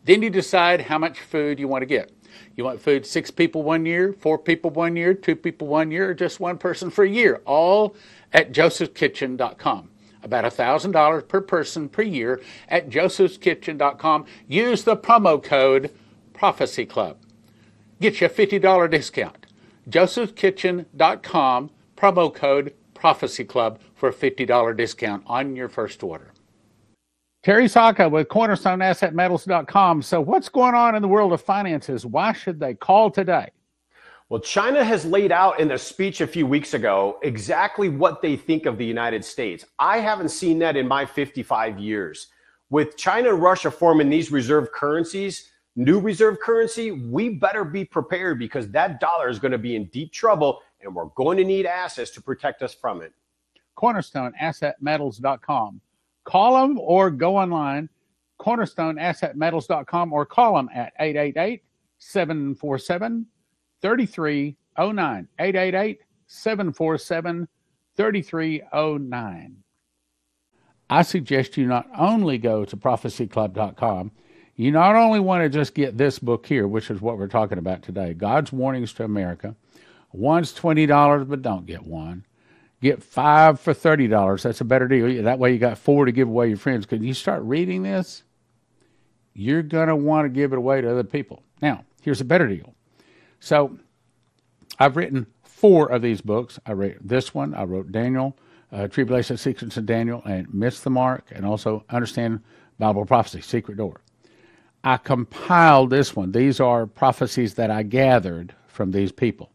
then 0.04 0.22
you 0.22 0.30
decide 0.30 0.82
how 0.82 0.98
much 0.98 1.20
food 1.20 1.58
you 1.58 1.68
want 1.68 1.82
to 1.82 1.86
get. 1.86 2.12
You 2.56 2.64
want 2.64 2.80
food 2.80 3.06
six 3.06 3.30
people 3.30 3.62
one 3.62 3.86
year, 3.86 4.12
four 4.12 4.38
people 4.38 4.70
one 4.70 4.96
year, 4.96 5.14
two 5.14 5.36
people 5.36 5.68
one 5.68 5.90
year, 5.90 6.10
or 6.10 6.14
just 6.14 6.40
one 6.40 6.58
person 6.58 6.90
for 6.90 7.04
a 7.04 7.08
year, 7.08 7.40
all 7.44 7.94
at 8.32 8.52
josephkitchen.com. 8.52 9.90
About 10.22 10.44
$1,000 10.44 11.28
per 11.28 11.40
person 11.42 11.88
per 11.88 12.02
year 12.02 12.40
at 12.68 12.88
josephskitchen.com. 12.88 14.24
Use 14.48 14.82
the 14.82 14.96
promo 14.96 15.42
code 15.42 15.90
Prophecy 16.32 16.86
Club. 16.86 17.18
Get 18.00 18.20
you 18.20 18.26
a 18.26 18.30
$50 18.30 18.90
discount 18.90 19.43
josephskitchen.com, 19.88 21.70
promo 21.96 22.34
code 22.34 22.74
Prophecy 22.94 23.44
Club 23.44 23.80
for 23.94 24.08
a 24.08 24.12
$50 24.12 24.76
discount 24.76 25.22
on 25.26 25.54
your 25.54 25.68
first 25.68 26.02
order. 26.02 26.32
Terry 27.42 27.68
Sacka 27.68 28.08
with 28.08 28.28
CornerstoneAssetMetals.com. 28.28 30.00
So, 30.00 30.22
what's 30.22 30.48
going 30.48 30.74
on 30.74 30.94
in 30.94 31.02
the 31.02 31.08
world 31.08 31.34
of 31.34 31.42
finances? 31.42 32.06
Why 32.06 32.32
should 32.32 32.58
they 32.58 32.72
call 32.72 33.10
today? 33.10 33.50
Well, 34.30 34.40
China 34.40 34.82
has 34.82 35.04
laid 35.04 35.30
out 35.30 35.60
in 35.60 35.72
a 35.72 35.78
speech 35.78 36.22
a 36.22 36.26
few 36.26 36.46
weeks 36.46 36.72
ago 36.72 37.18
exactly 37.22 37.90
what 37.90 38.22
they 38.22 38.36
think 38.36 38.64
of 38.64 38.78
the 38.78 38.86
United 38.86 39.22
States. 39.22 39.66
I 39.78 39.98
haven't 39.98 40.30
seen 40.30 40.58
that 40.60 40.78
in 40.78 40.88
my 40.88 41.04
55 41.04 41.78
years. 41.78 42.28
With 42.70 42.96
China 42.96 43.34
and 43.34 43.42
Russia 43.42 43.70
forming 43.70 44.08
these 44.08 44.32
reserve 44.32 44.72
currencies, 44.72 45.50
new 45.76 46.00
reserve 46.00 46.40
currency, 46.40 46.90
we 46.90 47.28
better 47.30 47.64
be 47.64 47.84
prepared 47.84 48.38
because 48.38 48.70
that 48.70 49.00
dollar 49.00 49.28
is 49.28 49.38
going 49.38 49.52
to 49.52 49.58
be 49.58 49.76
in 49.76 49.84
deep 49.86 50.12
trouble 50.12 50.60
and 50.80 50.94
we're 50.94 51.06
going 51.16 51.36
to 51.38 51.44
need 51.44 51.66
assets 51.66 52.10
to 52.12 52.22
protect 52.22 52.62
us 52.62 52.74
from 52.74 53.02
it. 53.02 53.12
CornerstoneAssetMetals.com. 53.76 55.80
Call 56.24 56.60
them 56.60 56.78
or 56.78 57.10
go 57.10 57.36
online, 57.36 57.88
CornerstoneAssetMetals.com, 58.40 60.12
or 60.12 60.24
call 60.24 60.56
them 60.56 60.70
at 60.74 60.92
888 60.98 61.62
747 61.98 63.26
3309. 63.82 65.28
888 65.38 66.00
747 66.26 67.48
3309. 67.96 69.56
I 70.90 71.02
suggest 71.02 71.56
you 71.56 71.66
not 71.66 71.88
only 71.96 72.38
go 72.38 72.64
to 72.64 72.76
prophecyclub.com 72.76 74.10
you 74.56 74.70
not 74.70 74.94
only 74.94 75.20
want 75.20 75.42
to 75.42 75.48
just 75.48 75.74
get 75.74 75.98
this 75.98 76.18
book 76.18 76.46
here, 76.46 76.68
which 76.68 76.90
is 76.90 77.00
what 77.00 77.18
we're 77.18 77.26
talking 77.26 77.58
about 77.58 77.82
today 77.82 78.14
God's 78.14 78.52
Warnings 78.52 78.92
to 78.94 79.04
America. 79.04 79.54
One's 80.12 80.54
$20, 80.54 81.28
but 81.28 81.42
don't 81.42 81.66
get 81.66 81.84
one. 81.84 82.24
Get 82.80 83.02
five 83.02 83.58
for 83.58 83.74
$30. 83.74 84.42
That's 84.42 84.60
a 84.60 84.64
better 84.64 84.86
deal. 84.86 85.24
That 85.24 85.38
way 85.40 85.52
you 85.52 85.58
got 85.58 85.76
four 85.76 86.04
to 86.04 86.12
give 86.12 86.28
away 86.28 86.48
your 86.48 86.56
friends. 86.56 86.86
Because 86.86 87.04
you 87.04 87.14
start 87.14 87.42
reading 87.42 87.82
this, 87.82 88.22
you're 89.32 89.62
going 89.62 89.88
to 89.88 89.96
want 89.96 90.26
to 90.26 90.28
give 90.28 90.52
it 90.52 90.56
away 90.56 90.80
to 90.80 90.90
other 90.90 91.02
people. 91.02 91.42
Now, 91.60 91.84
here's 92.02 92.20
a 92.20 92.24
better 92.24 92.46
deal. 92.46 92.74
So 93.40 93.76
I've 94.78 94.96
written 94.96 95.26
four 95.42 95.90
of 95.90 96.02
these 96.02 96.20
books. 96.20 96.60
I 96.64 96.72
wrote 96.74 96.96
this 97.00 97.34
one, 97.34 97.54
I 97.54 97.64
wrote 97.64 97.90
Daniel, 97.90 98.36
uh, 98.70 98.86
Tribulation 98.86 99.36
Secrets 99.36 99.76
of 99.76 99.86
Daniel, 99.86 100.22
and 100.24 100.52
Miss 100.54 100.80
the 100.80 100.90
Mark, 100.90 101.24
and 101.32 101.44
also 101.44 101.84
Understand 101.90 102.40
Bible 102.78 103.04
Prophecy, 103.04 103.40
Secret 103.40 103.78
Door. 103.78 104.00
I 104.84 104.98
compiled 104.98 105.90
this 105.90 106.14
one. 106.14 106.30
These 106.30 106.60
are 106.60 106.86
prophecies 106.86 107.54
that 107.54 107.70
I 107.70 107.82
gathered 107.82 108.54
from 108.66 108.90
these 108.90 109.10
people, 109.10 109.50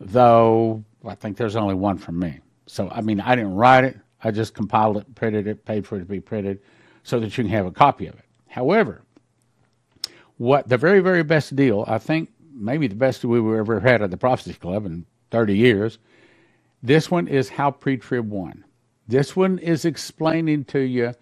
though 0.00 0.82
I 1.06 1.14
think 1.14 1.36
there's 1.36 1.54
only 1.54 1.74
one 1.74 1.98
from 1.98 2.18
me. 2.18 2.40
So, 2.66 2.88
I 2.90 3.02
mean, 3.02 3.20
I 3.20 3.36
didn't 3.36 3.54
write 3.54 3.84
it, 3.84 3.98
I 4.22 4.30
just 4.30 4.54
compiled 4.54 4.96
it, 4.96 5.14
printed 5.14 5.46
it, 5.46 5.66
paid 5.66 5.86
for 5.86 5.96
it 5.96 6.00
to 6.00 6.04
be 6.06 6.18
printed 6.18 6.60
so 7.02 7.20
that 7.20 7.36
you 7.36 7.44
can 7.44 7.52
have 7.52 7.66
a 7.66 7.70
copy 7.70 8.06
of 8.06 8.14
it. 8.14 8.24
However, 8.48 9.02
what 10.38 10.66
the 10.66 10.78
very, 10.78 11.00
very 11.00 11.22
best 11.22 11.54
deal, 11.54 11.84
I 11.86 11.98
think 11.98 12.30
maybe 12.54 12.86
the 12.86 12.94
best 12.94 13.22
we 13.22 13.38
ever 13.58 13.80
had 13.80 14.00
at 14.00 14.10
the 14.10 14.16
Prophecy 14.16 14.54
Club 14.54 14.86
in 14.86 15.04
30 15.30 15.56
years, 15.56 15.98
this 16.82 17.10
one 17.10 17.28
is 17.28 17.50
How 17.50 17.70
Pre 17.70 17.98
Trib 17.98 18.30
Won. 18.30 18.64
This 19.06 19.36
one 19.36 19.58
is 19.58 19.84
explaining 19.84 20.64
to 20.66 20.80
you 20.80 21.12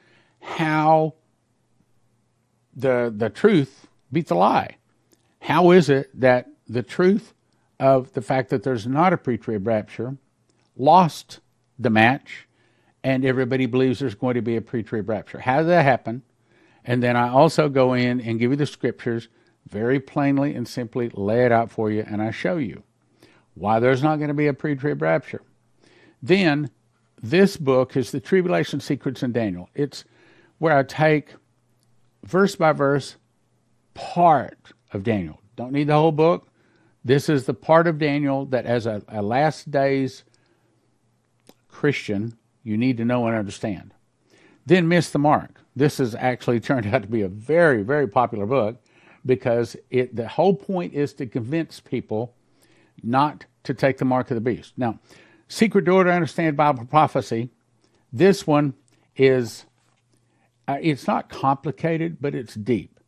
how 0.41 1.15
the 2.75 3.13
the 3.15 3.31
truth 3.31 3.87
beat 4.11 4.29
the 4.29 4.35
lie. 4.35 4.77
How 5.41 5.71
is 5.71 5.89
it 5.89 6.09
that 6.21 6.49
the 6.69 6.83
truth 6.83 7.35
of 7.81 8.13
the 8.13 8.23
fact 8.23 8.51
that 8.51 8.63
there's 8.63 8.87
not 8.87 9.13
a 9.13 9.17
pre-trib 9.17 9.67
rapture 9.67 10.17
lost 10.77 11.41
the 11.79 11.91
match, 11.91 12.47
and 13.03 13.25
everybody 13.25 13.67
believes 13.67 13.99
there's 13.99 14.15
going 14.15 14.35
to 14.35 14.43
be 14.43 14.57
a 14.57 14.61
pre-trib 14.61 15.09
rapture? 15.09 15.41
How 15.41 15.59
did 15.59 15.69
that 15.69 15.85
happen? 15.85 16.23
And 16.85 17.03
then 17.03 17.17
I 17.17 17.29
also 17.29 17.69
go 17.69 17.95
in 17.95 18.21
and 18.21 18.39
give 18.39 18.51
you 18.51 18.57
the 18.57 18.67
scriptures 18.67 19.29
very 19.69 20.01
plainly 20.01 20.55
and 20.55 20.67
simply 20.67 21.11
lay 21.11 21.45
it 21.45 21.53
out 21.53 21.71
for 21.71 21.91
you, 21.91 22.05
and 22.07 22.21
I 22.23 22.31
show 22.31 22.57
you 22.57 22.83
why 23.55 23.81
there's 23.81 24.03
not 24.03 24.17
going 24.17 24.29
to 24.29 24.35
be 24.35 24.47
a 24.47 24.55
pre-trib 24.55 25.03
rapture. 25.03 25.43
Then 26.23 26.71
this 27.21 27.57
book 27.57 27.97
is 27.97 28.11
the 28.11 28.21
Tribulation 28.21 28.81
Secrets 28.81 29.23
in 29.23 29.33
Daniel. 29.33 29.69
It's 29.75 30.05
where 30.59 30.77
I 30.77 30.83
take 30.83 31.35
verse 32.25 32.57
by 32.57 32.73
verse 32.73 33.17
part 33.95 34.73
of 34.93 35.03
Daniel. 35.03 35.41
Don't 35.57 35.73
need 35.73 35.89
the 35.89 35.95
whole 35.95 36.13
book. 36.13 36.49
This 37.05 37.29
is 37.29 37.47
the 37.47 37.55
part 37.55 37.87
of 37.87 37.99
Daniel 37.99 38.47
that, 38.47 38.65
as 38.65 38.87
a, 38.87 39.03
a 39.09 39.23
last 39.23 39.71
days 39.71 40.25
Christian, 41.69 42.37
you 42.63 42.77
need 42.77 42.97
to 42.99 43.05
know 43.05 43.27
and 43.27 43.37
understand. 43.37 43.93
Then 44.65 44.89
Miss 44.89 45.11
the 45.11 45.19
Mark. 45.19 45.61
This 45.75 45.99
has 45.99 46.15
actually 46.15 46.61
turned 46.61 46.87
out 46.87 47.03
to 47.03 47.09
be 47.09 47.23
a 47.23 47.29
very, 47.29 47.83
very 47.83 48.07
popular 48.07 48.47
book 48.47 48.83
because 49.25 49.77
it 49.91 50.15
the 50.15 50.29
whole 50.29 50.55
point 50.55 50.95
is 50.95 51.13
to 51.15 51.27
convince 51.27 51.81
people 51.81 52.35
not 53.03 53.47
to 53.65 53.75
take 53.75 53.99
the 53.99 54.05
mark 54.05 54.31
of 54.31 54.35
the 54.35 54.41
beast. 54.41 54.75
Now, 54.77 54.99
Secret 55.49 55.85
Door 55.85 56.05
to 56.05 56.13
Understand 56.13 56.57
Bible 56.57 56.85
Prophecy, 56.85 57.51
this 58.13 58.47
one 58.47 58.75
is 59.17 59.65
Uh, 60.73 60.79
it's 60.81 61.07
not 61.07 61.29
complicated, 61.29 62.17
but 62.21 62.35
it's 62.35 62.55
deep. 62.55 62.99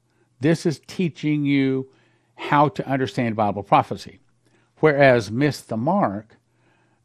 This 0.41 0.67
is 0.67 0.81
teaching 0.87 1.47
you 1.47 1.89
how 2.35 2.69
to 2.69 2.87
understand 2.87 3.37
Bible 3.37 3.63
prophecy. 3.63 4.21
Whereas 4.81 5.31
Miss 5.31 5.63
the 5.63 5.79
Mark, 5.79 6.37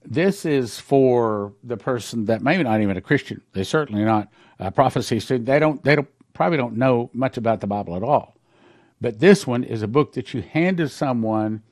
this 0.03 0.45
is 0.45 0.77
for 0.77 1.53
the 1.63 1.77
person 1.77 2.25
that 2.25 2.41
maybe 2.41 2.63
not 2.63 2.81
even 2.81 2.97
a 2.97 3.01
Christian. 3.01 3.41
They're 3.53 3.63
certainly 3.63 4.03
not 4.03 4.27
a 4.59 4.69
prophecy 4.69 5.21
student. 5.21 5.45
They 5.45 5.59
don't. 5.59 5.81
They 5.81 5.95
don't 5.95 6.09
probably 6.33 6.57
don't 6.57 6.75
know 6.75 7.09
much 7.13 7.37
about 7.37 7.61
the 7.61 7.67
Bible 7.67 7.95
at 7.95 8.03
all. 8.03 8.35
But 8.99 9.19
this 9.19 9.47
one 9.47 9.63
is 9.63 9.81
a 9.81 9.87
book 9.87 10.13
that 10.13 10.33
you 10.33 10.41
hand 10.41 10.77
to 10.77 10.89
someone. 10.89 11.63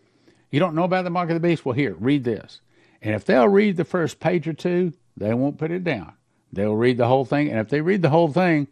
You 0.49 0.61
don't 0.61 0.75
know 0.75 0.83
about 0.83 1.03
the 1.03 1.09
mark 1.09 1.29
of 1.29 1.33
the 1.33 1.45
beast. 1.45 1.65
Well, 1.65 1.75
here, 1.75 1.95
read 1.99 2.23
this. 2.23 2.61
And 3.01 3.13
if 3.13 3.25
they'll 3.25 3.49
read 3.49 3.75
the 3.75 3.83
first 3.83 4.21
page 4.21 4.47
or 4.47 4.53
two, 4.53 4.93
they 5.17 5.33
won't 5.33 5.57
put 5.57 5.71
it 5.71 5.83
down. 5.83 6.13
They'll 6.53 6.75
read 6.75 6.97
the 6.97 7.07
whole 7.07 7.25
thing, 7.25 7.49
and 7.49 7.59
if 7.59 7.67
they 7.67 7.81
read 7.81 8.01
the 8.01 8.09
whole 8.09 8.31
thing, 8.31 8.67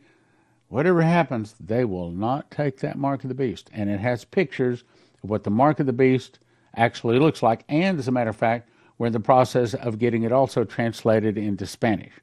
whatever 0.69 1.01
happens, 1.01 1.56
they 1.60 1.86
will 1.86 2.12
not 2.12 2.51
take 2.51 2.80
that 2.80 2.97
mark 2.97 3.23
of 3.23 3.30
the 3.30 3.36
beast. 3.36 3.69
And 3.73 3.89
it 3.89 3.99
has 3.99 4.25
pictures 4.25 4.84
of 5.23 5.30
what 5.30 5.43
the 5.43 5.49
mark 5.49 5.80
of 5.80 5.86
the 5.86 5.93
beast 5.93 6.39
actually 6.75 7.19
looks 7.19 7.41
like. 7.41 7.63
And 7.69 7.97
as 7.99 8.08
a 8.08 8.12
matter 8.12 8.30
of 8.30 8.36
fact, 8.36 8.69
we're 8.97 9.08
in 9.08 9.13
the 9.13 9.19
process 9.19 9.73
of 9.73 9.99
getting 9.99 10.23
it 10.23 10.32
also 10.32 10.63
translated 10.63 11.38
into 11.38 11.65
Spanish. 11.65 12.13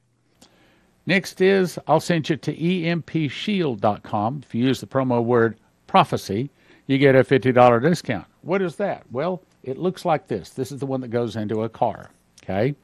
Next 1.05 1.41
is 1.41 1.79
I'll 1.87 2.01
send 2.01 2.29
you 2.29 2.37
to 2.37 2.55
empshield.com. 2.55 4.41
If 4.45 4.55
you 4.55 4.65
use 4.65 4.81
the 4.81 4.87
promo 4.87 5.23
word 5.23 5.59
prophecy, 5.87 6.51
you 6.87 6.99
get 6.99 7.17
a 7.17 7.25
$50 7.25 7.83
discount. 7.83 8.27
What 8.43 8.63
is 8.63 8.77
that? 8.77 9.05
Well, 9.11 9.43
it 9.63 9.79
looks 9.79 10.05
like 10.05 10.29
this. 10.29 10.51
This 10.51 10.73
is 10.73 10.81
the 10.81 10.87
one 10.87 11.01
that 11.01 11.09
goes 11.09 11.37
into 11.37 11.63
a 11.63 11.69
car, 11.69 12.11
okay? 12.43 12.75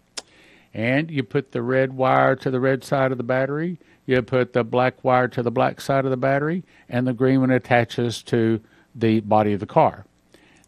And 0.74 1.10
you 1.10 1.22
put 1.22 1.52
the 1.52 1.62
red 1.62 1.92
wire 1.92 2.36
to 2.36 2.50
the 2.50 2.60
red 2.60 2.84
side 2.84 3.12
of 3.12 3.18
the 3.18 3.24
battery, 3.24 3.78
you 4.08 4.22
put 4.22 4.54
the 4.54 4.64
black 4.64 5.04
wire 5.04 5.28
to 5.28 5.42
the 5.42 5.50
black 5.50 5.80
side 5.80 6.04
of 6.04 6.10
the 6.10 6.16
battery, 6.16 6.64
and 6.88 7.06
the 7.06 7.12
green 7.12 7.40
one 7.40 7.50
attaches 7.50 8.22
to 8.24 8.60
the 8.94 9.20
body 9.20 9.52
of 9.52 9.60
the 9.60 9.66
car. 9.66 10.06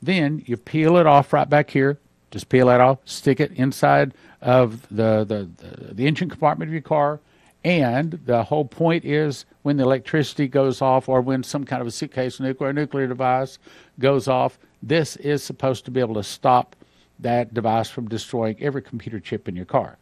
Then 0.02 0.42
you 0.46 0.56
peel 0.56 0.96
it 0.98 1.06
off 1.06 1.32
right 1.32 1.48
back 1.48 1.70
here. 1.70 1.98
Just 2.30 2.48
peel 2.48 2.66
that 2.66 2.80
off, 2.80 2.98
stick 3.06 3.40
it 3.40 3.50
inside 3.52 4.14
of 4.40 4.82
the, 4.88 5.24
the, 5.24 5.48
the, 5.56 5.94
the 5.94 6.06
engine 6.06 6.28
compartment 6.28 6.68
of 6.68 6.72
your 6.72 6.82
car, 6.82 7.18
and 7.64 8.12
the 8.24 8.44
whole 8.44 8.64
point 8.64 9.04
is 9.04 9.44
when 9.62 9.76
the 9.76 9.84
electricity 9.84 10.46
goes 10.46 10.80
off 10.80 11.08
or 11.08 11.20
when 11.20 11.42
some 11.42 11.64
kind 11.64 11.82
of 11.82 11.88
a 11.88 11.90
suitcase 11.90 12.40
nuclear 12.40 12.72
nuclear 12.72 13.06
device 13.06 13.58
goes 13.98 14.28
off, 14.28 14.58
this 14.82 15.16
is 15.16 15.42
supposed 15.42 15.84
to 15.86 15.90
be 15.90 16.00
able 16.00 16.14
to 16.14 16.22
stop 16.22 16.76
that 17.18 17.52
device 17.52 17.90
from 17.90 18.08
destroying 18.08 18.56
every 18.60 18.80
computer 18.80 19.20
chip 19.20 19.48
in 19.48 19.56
your 19.56 19.66
car. 19.66 19.98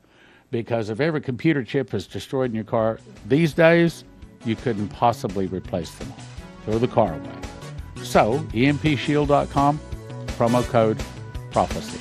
Because 0.51 0.89
if 0.89 1.01
every 1.01 1.21
computer 1.21 1.63
chip 1.63 1.93
is 1.95 2.07
destroyed 2.07 2.51
in 2.51 2.55
your 2.55 2.65
car 2.65 2.99
these 3.27 3.53
days, 3.53 4.05
you 4.45 4.57
couldn't 4.57 4.89
possibly 4.89 5.47
replace 5.47 5.91
them 5.93 6.13
all. 6.13 6.25
Throw 6.65 6.79
the 6.79 6.89
car 6.89 7.15
away. 7.15 8.05
So, 8.05 8.39
empshield.com, 8.53 9.81
promo 10.27 10.63
code 10.69 10.99
prophecy. 11.51 11.99